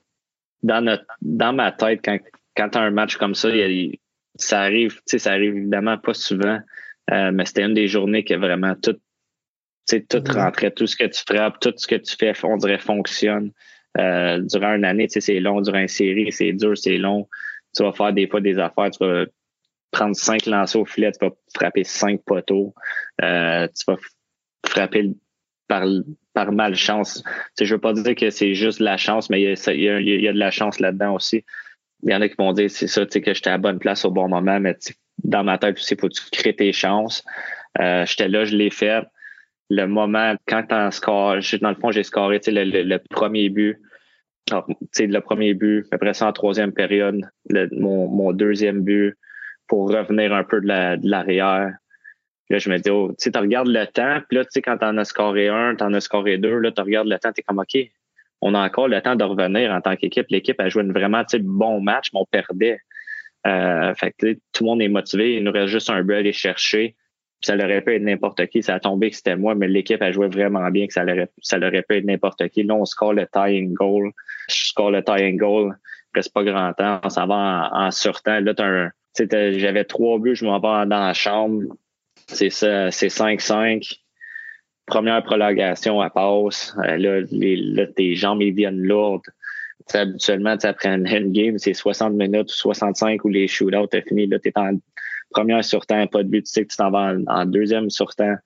[0.63, 2.19] dans notre dans ma tête, quand,
[2.57, 3.97] quand tu as un match comme ça, il a-
[4.37, 6.61] ça arrive, ça arrive évidemment pas souvent,
[7.11, 8.97] euh, mais c'était une des journées que vraiment tout,
[9.87, 10.37] sais, tout Mhm.
[10.37, 13.53] rentrait, tout ce que tu frappes, tout ce que tu fais, on dirait fonctionne.
[13.99, 17.28] Euh, durant une année, tu sais, c'est long, durant une série, c'est dur, c'est long.
[17.76, 19.24] Tu vas faire des fois des affaires, tu vas
[19.91, 22.74] prendre cinq lancers au filet, tu vas frapper cinq poteaux,
[23.22, 23.97] euh, tu vas
[24.66, 25.11] frapper
[25.66, 25.85] par,
[26.35, 27.22] par malchance.
[27.24, 29.72] Tu sais, je veux pas dire que c'est juste la chance, mais il y a,
[29.72, 31.45] il y a, il y a de la chance là-dedans aussi.
[32.05, 33.59] Il y en a qui vont dire c'est ça, tu sais, que j'étais à la
[33.59, 36.22] bonne place au bon moment, mais tu sais, dans ma tête aussi, faut que tu
[36.31, 37.24] crées tes chances.
[37.81, 39.05] Euh, j'étais là, je l'ai fait.
[39.71, 43.79] Le moment, quand t'en scores, dans le fond, j'ai scoré le, le- le premier but.
[44.51, 44.66] Alors,
[44.99, 49.14] le premier but, après ça, en troisième période, le- mon, mon deuxième but
[49.68, 51.73] pour revenir un peu de la- de l'arrière.
[52.51, 54.97] Là, je me dis, oh, tu regardes le temps, puis là, tu sais, quand t'en
[54.97, 57.79] as scoré un, t'en as scoré deux, là, tu regardes le temps, t'es comme, OK,
[58.41, 60.27] on a encore le temps de revenir en tant qu'équipe.
[60.31, 62.81] L'équipe a joué une vraiment, tu sais, bon match, mais on perdait.
[63.47, 65.37] Euh, fait que, tout le monde est motivé.
[65.37, 66.97] Il nous reste juste un but à aller chercher.
[67.43, 68.62] Ça aurait pu être n'importe qui.
[68.62, 71.30] Ça a tombé que c'était moi, mais l'équipe a joué vraiment bien que ça aurait,
[71.41, 72.62] ça aurait pu être n'importe qui.
[72.62, 74.12] Là, on score le tying goal.
[74.49, 75.76] Je score le tying goal.
[76.14, 77.01] Reste pas grand temps.
[77.03, 78.41] On s'en va en, en surtemps.
[78.41, 80.34] Là, un, j'avais trois buts.
[80.34, 81.62] Je m'en vais dans la chambre.
[82.26, 84.01] C'est ça, c'est 5-5.
[84.86, 86.74] Première prolongation à passe.
[86.78, 89.22] Euh, là, les, là, tes jambes, ils viennent lourdes.
[89.24, 93.86] Tu sais, habituellement, tu après une game, c'est 60 minutes ou 65 où les shootouts
[93.86, 94.26] t'as fini.
[94.26, 94.74] Là, t'es en
[95.31, 96.45] première surtemps, pas de but.
[96.45, 98.37] Tu sais que tu t'en vas en, deuxième surtemps,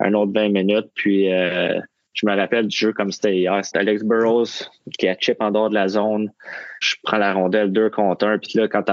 [0.00, 0.90] un autre 20 minutes.
[0.94, 1.80] Puis, euh,
[2.14, 3.64] je me rappelle du jeu comme c'était hier.
[3.64, 4.66] C'était Alex Burrows
[4.98, 6.32] qui a chip en dehors de la zone.
[6.80, 8.38] Je prends la rondelle deux contre un.
[8.38, 8.84] Puis là, quand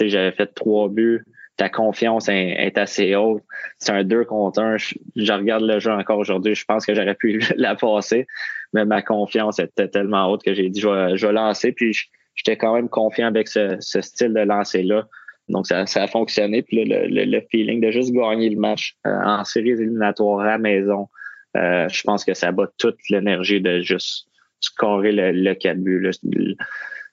[0.00, 1.24] j'avais fait trois buts,
[1.56, 3.42] ta confiance est, assez haute.
[3.78, 4.76] C'est un deux contre un.
[4.76, 6.54] Je, je regarde le jeu encore aujourd'hui.
[6.54, 8.26] Je pense que j'aurais pu la passer,
[8.72, 11.72] mais ma confiance était tellement haute que j'ai dit je vais, je vais lancer.
[11.72, 11.96] Puis
[12.34, 15.08] j'étais quand même confiant avec ce, ce style de lancer-là.
[15.48, 16.62] Donc ça, ça a fonctionné.
[16.62, 20.58] Puis le, le, le feeling de juste gagner le match euh, en séries éliminatoires à
[20.58, 21.08] maison,
[21.56, 24.28] euh, je pense que ça bat toute l'énergie de juste
[24.60, 26.10] scorer le, le 4 buts.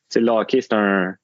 [0.09, 1.15] sais, le hockey, c'est un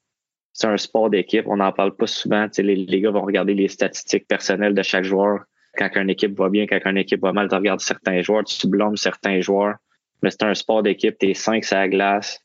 [0.54, 1.46] c'est un sport d'équipe.
[1.48, 2.48] On n'en parle pas souvent.
[2.58, 5.46] Les, les gars vont regarder les statistiques personnelles de chaque joueur.
[5.78, 8.68] Quand une équipe va bien, quand une équipe va mal, tu regardes certains joueurs, tu
[8.68, 9.76] blâmes certains joueurs.
[10.22, 11.18] Mais c'est un sport d'équipe.
[11.18, 12.42] Tu es cinq sur la glace.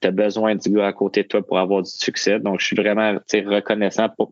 [0.00, 2.38] Tu as besoin du gars à côté de toi pour avoir du succès.
[2.38, 4.30] Donc, je suis vraiment reconnaissant pour,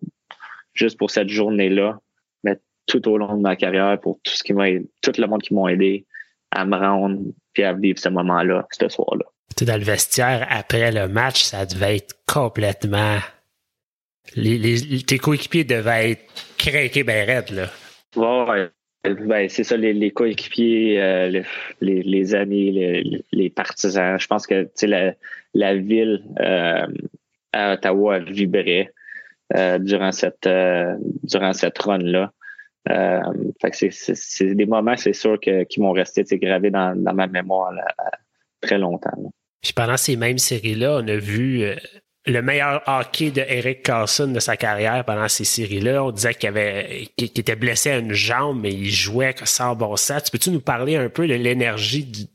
[0.75, 1.99] juste pour cette journée-là,
[2.43, 4.67] mais tout au long de ma carrière, pour tout ce qui m'a
[5.03, 6.05] tout le monde qui m'a aidé
[6.51, 7.21] à me rendre
[7.53, 9.25] puis à vivre ce moment-là, ce soir-là.
[9.57, 13.19] Tu dans le vestiaire, après le match, ça devait être complètement.
[14.37, 16.25] Les, les- tes coéquipiers devaient être
[16.59, 17.71] craqués ben raides, là.
[18.17, 18.69] Ouais.
[19.05, 21.43] Ben, c'est ça, les, les coéquipiers, euh,
[21.83, 24.19] les, amis, les, les partisans.
[24.19, 25.15] Je pense que tu sais, la,
[25.55, 26.86] la ville euh,
[27.52, 28.92] à Ottawa vibrait
[29.57, 32.32] euh, durant cette euh, durant cette run-là.
[33.72, 37.72] C'est, des moments, c'est sûr, que, qui m'ont resté gravés dans, dans ma mémoire
[38.61, 39.32] très longtemps.
[39.62, 41.64] Puis pendant ces mêmes séries-là, on a vu
[42.26, 46.05] le meilleur hockey de Eric Carlson de sa carrière pendant ces séries-là.
[46.05, 46.50] On disait qu'il
[47.18, 50.24] était blessé à une jambe, mais il jouait sans bon sens.
[50.24, 52.28] Tu peux-tu nous parler un peu de l'énergie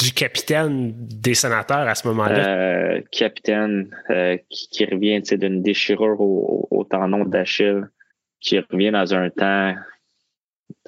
[0.00, 2.48] du, capitaine des sénateurs à ce moment-là?
[2.48, 7.88] Euh, capitaine euh, qui, qui revient d'une déchirure au, au tendon d'Achille,
[8.40, 9.74] qui revient dans un temps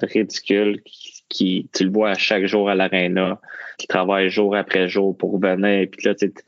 [0.01, 3.39] ridicule, qui, qui- tu le vois à chaque jour à l'aréna,
[3.77, 6.41] qui travaille jour après jour pour revenir, puis là, tu, te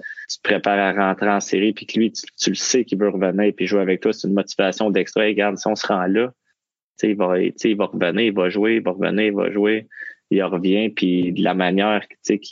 [0.43, 3.53] prépares à rentrer en série, puis que lui, tu, tu le sais qu'il veut revenir
[3.55, 5.21] puis jouer avec toi, c'est une motivation d'extra.
[5.23, 6.31] Regarde, si on se rend là,
[7.03, 9.87] il va, il va revenir, il va jouer, il va revenir, il va jouer,
[10.31, 12.01] il revient, puis de la manière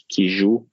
[0.10, 0.68] qu'il joue,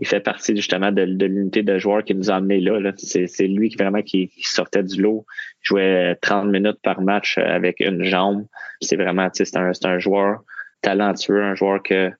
[0.00, 2.78] il fait partie justement de, l'unité de joueurs qui nous a amenés là.
[2.78, 2.92] là.
[2.96, 5.26] C'est, lui qui vraiment qui, sortait du lot.
[5.60, 8.46] Jouait 30 minutes par match avec une jambe.
[8.80, 10.44] C'est vraiment, c'est un, un joueur
[10.82, 12.12] talentueux, un joueur que,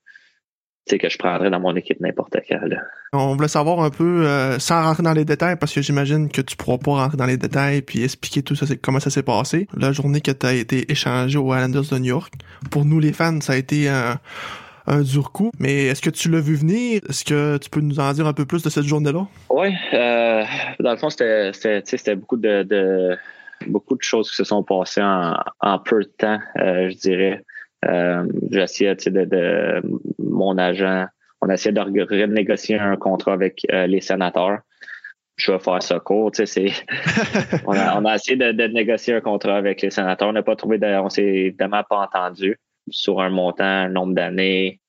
[0.97, 2.65] que je prendrais dans mon équipe n'importe quand.
[2.65, 2.77] Là.
[3.13, 6.41] On voulait savoir un peu, euh, sans rentrer dans les détails, parce que j'imagine que
[6.41, 9.23] tu pourras pas rentrer dans les détails puis expliquer tout ça, c'est comment ça s'est
[9.23, 9.67] passé.
[9.77, 12.33] La journée que tu as été échangé aux Islanders de New York,
[12.71, 14.19] pour nous les fans, ça a été un,
[14.87, 15.51] un dur coup.
[15.59, 17.01] Mais est-ce que tu l'as vu venir?
[17.07, 19.27] Est-ce que tu peux nous en dire un peu plus de cette journée-là?
[19.49, 20.43] Oui, euh,
[20.79, 23.17] dans le fond, c'était, beaucoup de, de
[23.67, 27.43] beaucoup de choses qui se sont passées en, en peu de temps, euh, je dirais.
[27.85, 29.81] Euh, j'essayais de
[30.39, 31.05] mon agent,
[31.41, 34.59] on essayait de renégocier un contrat avec euh, les sénateurs.
[35.35, 36.31] je vais faire ça court.
[36.31, 36.71] Tu sais,
[37.65, 40.29] on, a, on a essayé de, de, négocier un contrat avec les sénateurs.
[40.29, 42.57] On n'a pas trouvé, de, on s'est évidemment pas entendu
[42.89, 44.79] sur un montant, un nombre d'années,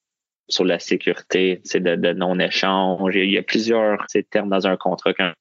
[0.49, 3.15] sur la sécurité, tu sais, de, de non-échange.
[3.15, 5.35] Il y a plusieurs termes dans un contrat qu'un,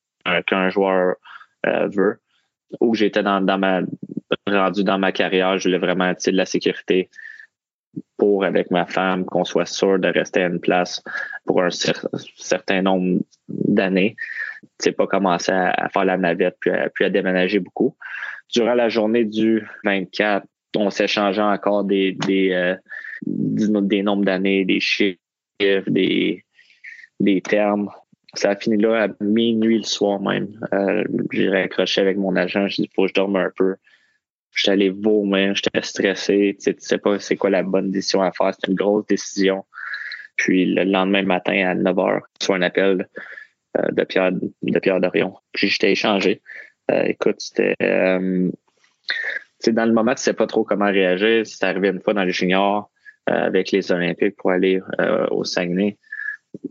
[0.46, 1.16] qu'un joueur
[1.66, 2.20] euh, veut.
[2.80, 3.82] Où j'étais dans, dans ma
[4.48, 7.10] rendu dans ma carrière, je voulais vraiment de la sécurité
[8.18, 11.02] pour avec ma femme, qu'on soit sûr de rester à une place
[11.46, 14.16] pour un certain nombre d'années.
[14.78, 17.96] C'est pas commencer à, faire la navette puis à, déménager beaucoup.
[18.54, 22.76] Durant la journée du 24, on s'échangeait encore des, des, euh,
[23.26, 25.20] des nombres d'années, des chiffres,
[25.60, 26.44] des,
[27.20, 27.90] des termes.
[28.36, 30.60] Ça a fini là à minuit le soir même.
[30.74, 33.76] Euh, j'ai raccroché avec mon agent, j'ai dit faut que je dorme un peu.
[34.60, 36.58] J'étais allé vomir, j'étais stressé.
[36.60, 38.54] Tu sais, sais pas c'est quoi la bonne décision à faire.
[38.54, 39.64] C'était une grosse décision.
[40.36, 43.08] Puis le lendemain matin à 9 h, sur un appel
[43.78, 45.36] euh, de Pierre de Pierre Dorion.
[45.54, 46.42] Puis j'étais échangé.
[46.92, 48.50] Euh, écoute, c'était euh,
[49.68, 51.48] dans le moment, tu sais pas trop comment réagir.
[51.48, 52.92] C'est arrivé une fois dans les juniors
[53.30, 54.82] euh, avec les Olympiques pour aller
[55.32, 55.98] au Saguenay.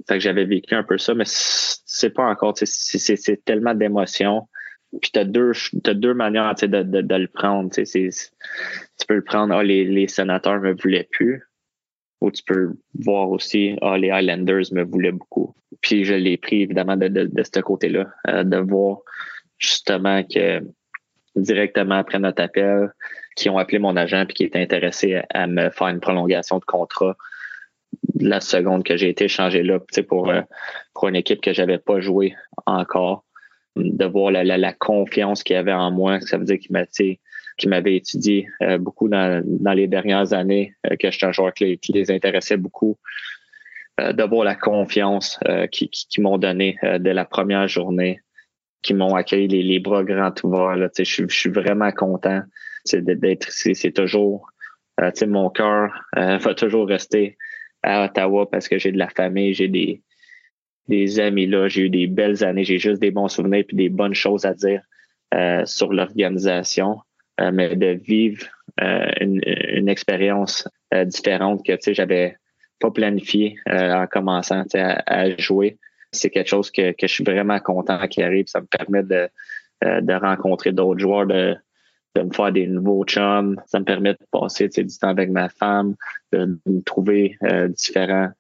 [0.07, 4.47] Fait que j'avais vécu un peu ça, mais c'est pas encore, c'est tellement d'émotions.
[5.01, 5.53] Puis t'as deux,
[5.87, 7.71] as deux manières de, de, de, le prendre.
[7.71, 8.11] Tu
[9.07, 11.43] peux le prendre, ah, les, les sénateurs me voulaient plus.
[12.21, 15.55] Ou tu peux voir aussi, ah, les Highlanders me voulaient beaucoup.
[15.83, 18.99] Puis je l'ai pris évidemment de, de, de ce côté-là, euh, de voir
[19.59, 20.61] justement que
[21.37, 22.93] directement après notre appel,
[23.37, 26.65] qui ont appelé mon agent puis qui étaient intéressés à me faire une prolongation de
[26.65, 27.17] contrat
[28.21, 29.79] la seconde que j'ai été échangé là
[30.09, 30.43] pour, euh,
[30.95, 32.35] pour une équipe que j'avais pas joué
[32.67, 33.25] encore.
[33.79, 36.85] De voir la, la, confiance qu'il avait en moi, ça veut dire qu'il m'a
[37.67, 41.79] m'avait étudié euh, beaucoup dans, dans les dernières années, euh, que j'étais un joueur qui,
[41.79, 42.97] qui, les intéressait beaucoup.
[43.99, 45.41] de voir la confiance
[45.73, 48.21] qu'ils qui, m'ont donné de la première journée,
[48.83, 50.89] qui m'ont accueilli les, les, bras grands ouverts.
[50.97, 52.43] Je, suis vraiment content
[52.93, 53.75] d'être ici.
[53.75, 54.49] C'est toujours,
[55.01, 57.37] euh, mon cœur euh, va toujours rester
[57.83, 60.03] à Ottawa parce que j'ai de la famille, j'ai des,
[60.89, 63.89] des amis là, j'ai eu des belles années, j'ai juste des bons souvenirs et des
[63.89, 64.83] bonnes choses à dire
[65.35, 67.01] euh, sur l'organisation.
[67.53, 68.47] mais de vivre
[69.21, 70.69] une, une, expérience
[71.07, 72.37] différente que j'avais
[72.81, 75.79] pas planifié en commençant à, à, jouer.
[76.13, 78.47] C'est quelque chose que, que je suis vraiment content qui arrive.
[78.47, 79.29] Ça me permet de,
[79.83, 81.57] de rencontrer d'autres joueurs, de,
[82.19, 83.61] de me faire des nouveaux chums.
[83.67, 85.95] Ça me permet de passer du temps avec ma femme,
[86.33, 88.38] de, me trouver euh, différents euh,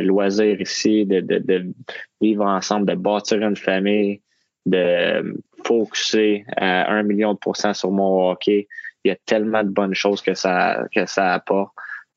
[0.00, 1.72] loisirs ici, de, de, de,
[2.20, 4.20] vivre ensemble, de bâtir une famille,
[4.66, 8.68] de focuser à un million de pourcents sur mon hockey.
[9.04, 11.72] Il y a tellement de bonnes choses que ça, que ça apporte.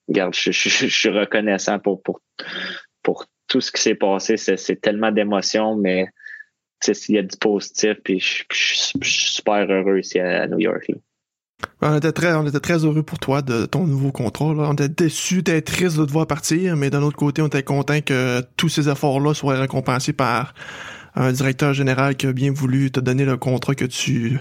[0.07, 2.19] Regarde, je, je, suis reconnaissant pour, pour,
[3.01, 4.35] pour tout ce qui s'est passé.
[4.37, 6.07] C'est tellement d'émotions, mais
[6.87, 10.91] il y a du positif, puis je, suis super heureux ici à, New York.
[11.81, 14.45] On était très, était heureux pour toi de ton nouveau contrat.
[14.45, 17.63] On était déçus, t'es triste de te voir partir, mais d'un autre côté, on était
[17.63, 20.53] content que tous ces efforts-là soient récompensés par
[21.15, 24.39] un directeur général qui a bien voulu te donner le contrat que tu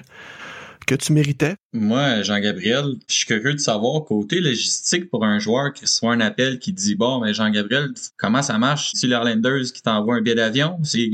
[0.87, 1.55] que tu méritais?
[1.73, 6.21] Moi, Jean-Gabriel, je suis curieux de savoir, côté logistique pour un joueur qui reçoit un
[6.21, 8.91] appel qui dit Bon, mais Jean-Gabriel, comment ça marche?
[8.95, 10.79] C'est l'Airlanders qui t'envoie un billet d'avion?
[10.83, 11.09] C'est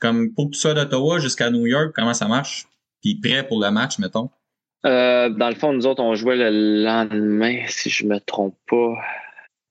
[0.00, 2.66] comme pour que tu sois d'Ottawa jusqu'à New York, comment ça marche?
[3.02, 4.30] Puis prêt pour le match, mettons?
[4.84, 8.96] Euh, dans le fond, nous autres, on jouait le lendemain, si je me trompe pas,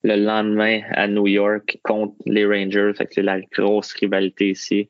[0.03, 2.91] le lendemain à New York contre les Rangers.
[2.97, 4.89] Fait que c'est la grosse rivalité ici.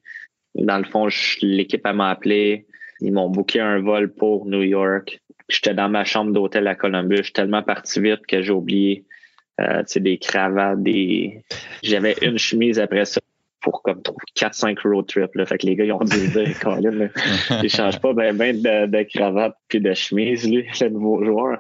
[0.56, 1.08] Dans le fond,
[1.42, 2.68] l'équipe m'a appelé.
[3.02, 5.20] Ils m'ont booké un vol pour New York.
[5.50, 7.24] J'étais dans ma chambre d'hôtel à Columbus.
[7.24, 9.06] Je tellement parti vite que j'ai oublié
[9.60, 11.44] euh, des cravates, des.
[11.84, 13.20] J'avais une chemise après ça
[13.64, 14.02] pour comme
[14.36, 15.34] 4-5 road trips.
[15.34, 15.46] Là.
[15.46, 16.30] Fait que les gars, ils ont dit
[16.62, 17.10] Colin,
[17.64, 21.60] il change pas ben, ben de, de cravate puis de chemise, lui, le nouveau joueur.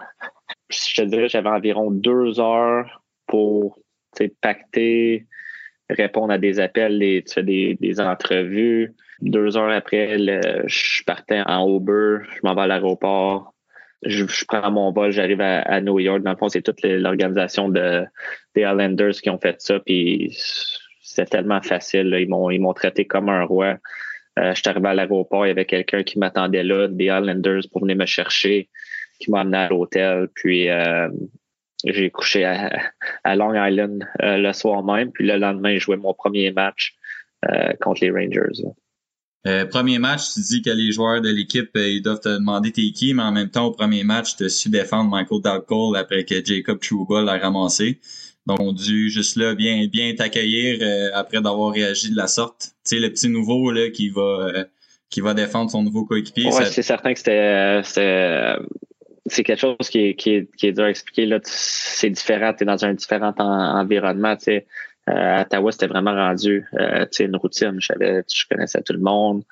[0.69, 3.79] Je te dirais, j'avais environ deux heures pour
[4.41, 5.25] pacter,
[5.89, 10.17] répondre à des appels, des, des, des entrevues, deux heures après,
[10.67, 13.53] je partais en Uber, je m'en vais à l'aéroport,
[14.05, 16.21] je, prends mon vol, j'arrive à, New York.
[16.23, 18.05] Dans le fond, c'est toute l'organisation de,
[18.55, 20.35] des Islanders qui ont fait ça, puis
[21.13, 22.15] c'était tellement facile.
[22.19, 23.77] Ils m'ont ils m'ont traité comme un roi.
[24.39, 27.61] Euh, je suis arrivé à l'aéroport, il y avait quelqu'un qui m'attendait là, des Islanders,
[27.71, 28.69] pour venir me chercher,
[29.19, 30.27] qui m'a amené à l'hôtel.
[30.33, 31.07] Puis euh,
[31.85, 35.11] j'ai couché à, Long Island euh, le soir même.
[35.11, 36.95] Puis le lendemain, je jouais mon premier match
[37.81, 38.63] contre les Rangers.
[39.69, 43.13] Premier match, tu dis que les joueurs de l'équipe, ils doivent te demander t'es qui,
[43.13, 46.35] mais en même temps, au premier match, tu as su défendre Michael Dalcole après que
[46.43, 47.99] Jacob Trouba l'a ramassé.
[48.45, 52.71] Donc, on dû juste là bien bien t'accueillir euh, après d'avoir réagi de la sorte.
[52.85, 54.65] Tu sais, le petit nouveau là qui va
[55.09, 56.45] qui va défendre son nouveau coéquipier.
[56.45, 58.55] Ouais, ça- c'est certain que c'était c'était
[59.27, 61.25] c'est quelque chose qui est, qui est, qui est dur à expliquer.
[61.25, 64.35] Là, c'est différent, tu es dans un différent en- environnement.
[64.35, 64.65] Tu sais.
[65.09, 67.75] Euh, à Ottawa, c'était vraiment rendu euh, tu sais, une routine.
[67.79, 69.43] Je, savais, je connaissais tout le monde.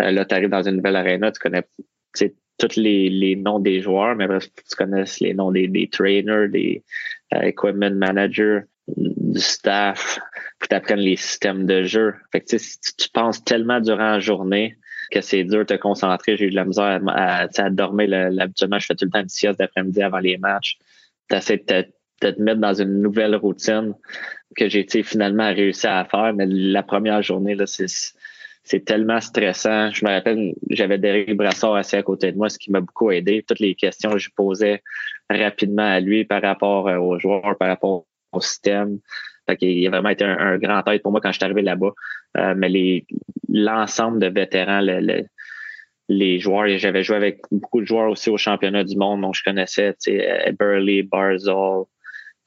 [0.00, 1.84] Euh, là, tu arrives dans une nouvelle arena, tu connais tu
[2.14, 5.88] sais, tous les, les noms des joueurs, mais bref, tu connais les noms des, des
[5.88, 10.18] trainers, des euh, equipment managers, du staff,
[10.60, 12.14] puis tu les systèmes de jeu.
[12.32, 14.76] Fait que, sais, tu penses tellement durant la journée
[15.10, 16.36] que c'est dur de te concentrer.
[16.36, 18.08] J'ai eu de la misère à, à, à dormir.
[18.08, 20.78] Le- le- Habituellement, je fais tout le temps une sieste d'après-midi avant les matchs.
[21.28, 21.86] Tu essaies de te,
[22.22, 23.94] de te mettre dans une nouvelle routine
[24.56, 27.86] que j'ai finalement réussi à faire, mais la première journée, là, c'est
[28.68, 29.92] c'est tellement stressant.
[29.92, 33.12] Je me rappelle, j'avais Derek Brassard assis à côté de moi, ce qui m'a beaucoup
[33.12, 33.44] aidé.
[33.46, 34.82] Toutes les questions que je posais
[35.30, 38.98] rapidement à lui par rapport euh, aux joueurs, par rapport au système.
[39.48, 41.92] Fait qu'il a vraiment été un, grand aide pour moi quand je suis arrivé là-bas.
[42.36, 43.04] Euh, mais
[43.48, 45.24] l'ensemble de vétérans, le- le-
[46.08, 49.42] les joueurs, j'avais joué avec beaucoup de joueurs aussi au championnat du monde, donc je
[49.42, 51.84] connaissais euh, Burley, Barzal,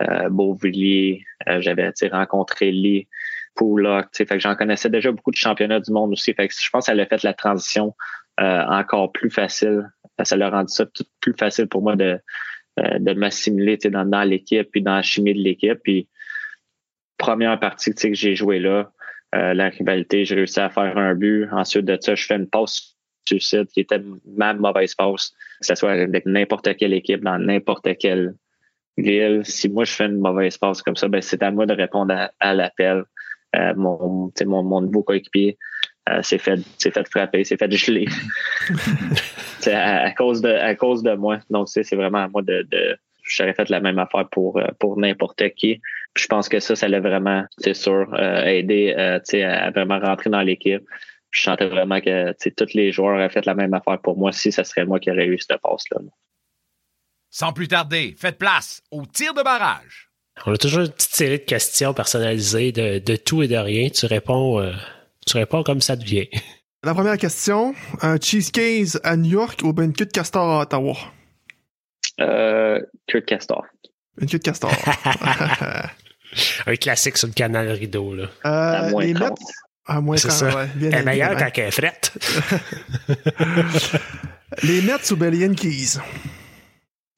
[0.01, 3.07] euh, Beauvillier, euh, j'avais rencontré Lee,
[3.55, 6.33] Poulock, fait que j'en connaissais déjà beaucoup de championnats du monde aussi.
[6.33, 7.93] Fait que je pense que ça a fait la transition
[8.39, 9.91] euh, encore plus facile.
[10.23, 12.19] Ça l'a rendu ça tout plus facile pour moi de,
[12.99, 15.79] de m'assimiler dans, l'équipe puis dans la chimie de l'équipe.
[15.83, 16.07] Puis
[17.17, 18.91] première partie que j'ai joué là,
[19.35, 21.47] euh, la rivalité, j'ai réussi à faire un but.
[21.51, 22.95] Ensuite de ça, je fais une passe
[23.27, 27.97] suicide qui était ma mauvaise passe, que ce soit avec n'importe quelle équipe, dans n'importe
[27.97, 28.33] quelle
[28.97, 29.41] ville.
[29.43, 32.29] Si moi je fais une mauvaise passe comme ça, ben c'est à moi de répondre
[32.39, 33.03] à, l'appel.
[33.55, 35.57] Euh, mon, mon, mon nouveau coéquipier
[36.09, 38.07] euh, s'est fait, s'est fait frapper, s'est fait geler.
[39.59, 41.39] c'est à, à cause de à cause de moi.
[41.49, 42.97] Donc c'est vraiment à moi de, de
[43.29, 45.81] j'aurais fait la même affaire pour euh, pour n'importe qui.
[46.13, 49.43] Puis je pense que ça, ça l'a vraiment, c'est sûr, euh, aidé euh, tu sais,
[49.43, 50.83] à vraiment rentrer dans l'équipe.
[51.31, 54.17] Je sentais vraiment que tu sais, tous les joueurs auraient fait la même affaire pour
[54.17, 56.01] moi si ça serait moi qui aurais eu cette passe-là.
[57.29, 60.09] Sans plus tarder, faites place au tir de barrage.
[60.45, 63.89] On a toujours une petite série de questions personnalisées de, de tout et de rien.
[63.89, 64.71] Tu réponds, euh,
[65.25, 66.25] tu réponds comme ça te vient.
[66.83, 70.61] La première question, un cheesecake à New York ou bien une queue de castor à
[70.61, 70.95] Ottawa?
[72.21, 73.65] Euh, Kurt Castor.
[74.21, 74.71] Une queue de castor.
[76.67, 78.13] Un classique sur le canal rideau.
[78.15, 78.27] Là.
[78.43, 79.29] À Euh, moins les 30.
[79.29, 79.45] Mets,
[79.87, 80.55] à moins C'est 30, ça.
[80.55, 82.13] ouais, bien Elle est meilleure quand elle est frette.
[84.63, 85.97] Les Mets ou bien les Yankees?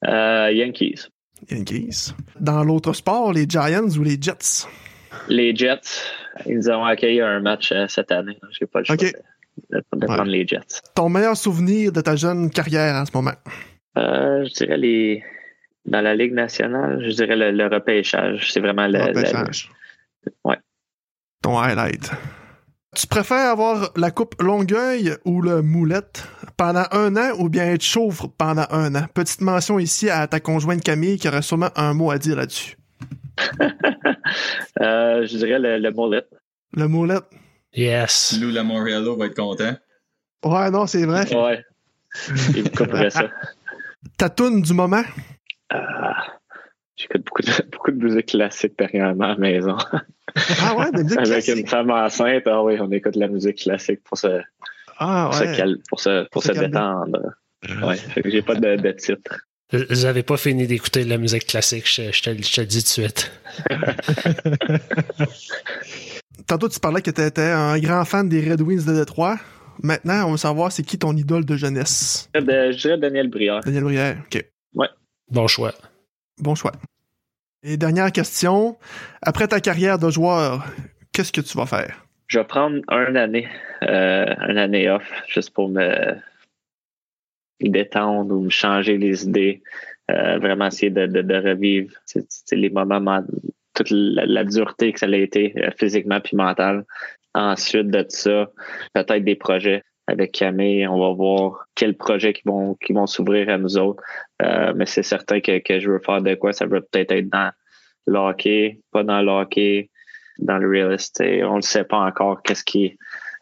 [0.07, 1.07] Euh, Yankees.
[1.49, 2.13] Yankees.
[2.39, 4.67] Dans l'autre sport, les Giants ou les Jets?
[5.27, 5.81] Les Jets,
[6.45, 8.37] ils ont accueilli un match euh, cette année.
[8.57, 9.11] J'ai pas le choix de, de-
[9.71, 10.05] de Ouais.
[10.05, 10.81] prendre les Jets.
[10.95, 13.33] Ton meilleur souvenir de ta jeune carrière en ce moment?
[13.97, 15.23] Euh, je dirais les
[15.85, 18.51] dans la Ligue nationale, je dirais le, le repêchage.
[18.51, 19.69] C'est vraiment le, Repêchage.
[20.45, 20.57] Ouais.
[21.41, 22.11] Ton highlight.
[22.95, 27.83] Tu préfères avoir la coupe Longueuil ou le Moulette pendant un an ou bien être
[27.83, 29.05] chauve pendant un an?
[29.13, 32.75] Petite mention ici à ta conjointe Camille qui aurait sûrement un mot à dire là-dessus.
[34.81, 36.23] Euh, je dirais le, le mullet.
[36.73, 37.23] Le Moulette.
[37.73, 38.37] Yes.
[38.41, 39.73] Lou Lamoriello va être content.
[40.43, 41.33] Ouais, non, c'est vrai.
[41.35, 41.63] Ouais.
[42.55, 43.29] Il couperait ça.
[44.17, 45.03] Ta toune du moment?
[45.73, 45.77] Euh,
[46.95, 49.77] J'écoute beaucoup de, beaucoup de musique classique dernièrement à la maison.
[50.61, 51.57] Ah ouais, de musique Avec classique.
[51.57, 54.41] une femme enceinte, ah oui, on écoute de la musique classique pour se,
[54.97, 55.55] Ah pour se, ouais.
[55.57, 57.19] cal- pour se, pour se détendre.
[57.83, 59.39] Ouais, fait que j'ai pas de, de titre.
[59.73, 62.83] N'avez pas fini d'écouter de la musique classique, je, je te, je te le dis
[62.83, 63.31] tout de suite.
[66.47, 69.37] Tantôt, tu parlais que tu étais un grand fan des Red Wings de Détroit.
[69.81, 72.29] Maintenant, on veut savoir c'est qui ton idole de jeunesse?
[72.35, 73.63] De- je dirais Daniel Briard.
[73.63, 74.17] Daniel Brière.
[74.25, 74.45] OK.
[75.29, 75.73] Bon choix.
[76.39, 76.73] Bon choix.
[77.63, 78.77] Et dernière question.
[79.21, 80.65] Après ta carrière de joueur,
[81.13, 82.03] qu'est-ce que tu vas faire?
[82.27, 83.47] Je vais prendre une année,
[83.83, 86.15] euh, une année off, juste pour me
[87.69, 89.61] détendre ou changer les idées.
[90.09, 93.21] Euh, vraiment essayer de, de, de revivre c'est- les moments,
[93.73, 96.83] toute la, la dureté que ça a été euh, physiquement puis mental.
[97.33, 98.51] Ensuite de ça,
[98.93, 100.85] peut-être des projets avec Camille.
[100.87, 104.03] On va voir quels projets qui vont qui vont s'ouvrir à nous autres.
[104.41, 106.51] Euh, mais c'est certain que, que je veux faire de quoi.
[106.51, 107.51] Ça va peut-être être dans
[108.07, 109.89] le hockey, pas dans le hockey,
[110.39, 111.43] dans le real estate.
[111.43, 112.97] On ne sait pas encore qu'est-ce qui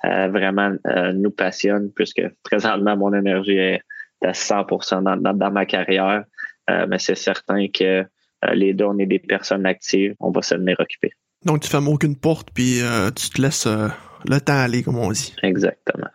[0.06, 3.82] euh, vraiment euh, nous passionne, puisque présentement, mon énergie est
[4.24, 6.24] à 100% dans, dans, dans ma carrière.
[6.70, 10.16] Euh, mais c'est certain que euh, les deux, on est des personnes actives.
[10.20, 11.14] On va se tenir occupés.
[11.46, 13.88] Donc, tu fermes aucune porte, puis euh, tu te laisses euh,
[14.26, 15.34] le temps aller, comme on dit.
[15.42, 16.10] Exactement.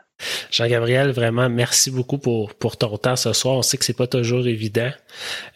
[0.51, 3.57] Jean-Gabriel, vraiment, merci beaucoup pour, pour ton temps ce soir.
[3.57, 4.91] On sait que c'est pas toujours évident.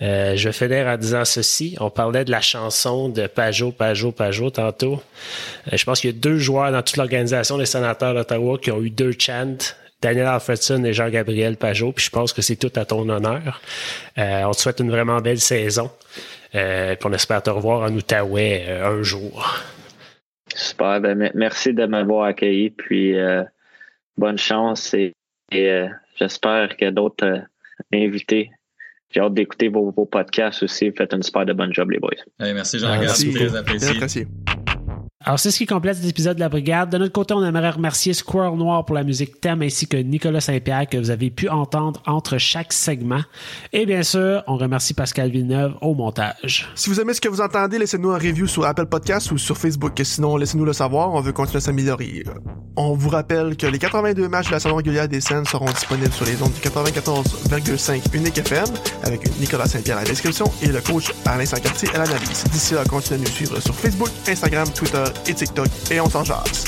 [0.02, 1.76] Euh, je vais finir en disant ceci.
[1.80, 5.00] On parlait de la chanson de Pajot, Pajot, Pajot tantôt.
[5.72, 8.70] Euh, je pense qu'il y a deux joueurs dans toute l'organisation des sénateurs d'Ottawa qui
[8.70, 9.56] ont eu deux chants
[10.00, 11.92] Daniel Alfredson et Jean-Gabriel Pajot.
[11.92, 13.60] Puis je pense que c'est tout à ton honneur.
[14.16, 15.90] Euh, on te souhaite une vraiment belle saison.
[16.54, 19.62] Euh, puis on espère te revoir en Outaouais euh, un jour.
[20.54, 21.00] Super.
[21.00, 22.70] Ben, merci de m'avoir accueilli.
[22.70, 23.14] Puis
[24.16, 25.14] bonne chance et,
[26.16, 27.42] j'espère que d'autres
[27.92, 28.50] invités
[29.10, 30.92] j'ai hâte d'écouter vos, podcasts aussi.
[30.92, 32.10] Faites une super de bonne job, les boys.
[32.38, 33.34] merci, Jean-Gabriel.
[33.34, 34.26] Très apprécié.
[35.24, 36.90] Alors, c'est ce qui complète cet épisode de la Brigade.
[36.90, 40.40] De notre côté, on aimerait remercier Squirrel Noir pour la musique thème ainsi que Nicolas
[40.40, 43.22] Saint-Pierre que vous avez pu entendre entre chaque segment.
[43.72, 46.68] Et bien sûr, on remercie Pascal Villeneuve au montage.
[46.76, 49.58] Si vous aimez ce que vous entendez, laissez-nous un review sur Apple Podcasts ou sur
[49.58, 50.00] Facebook.
[50.04, 51.12] Sinon, laissez-nous le savoir.
[51.12, 52.22] On veut continuer à s'améliorer.
[52.76, 56.12] On vous rappelle que les 82 matchs de la saison régulière des scènes seront disponibles
[56.12, 58.66] sur les ondes du 94,5 Unique FM
[59.02, 62.44] avec Nicolas Saint-Pierre à la description et le coach Alain Sancartier à l'analyse.
[62.52, 64.68] D'ici là, continuez à nous suivre sur Facebook, Instagram,
[65.26, 66.64] Et TikTok et on s'en jase.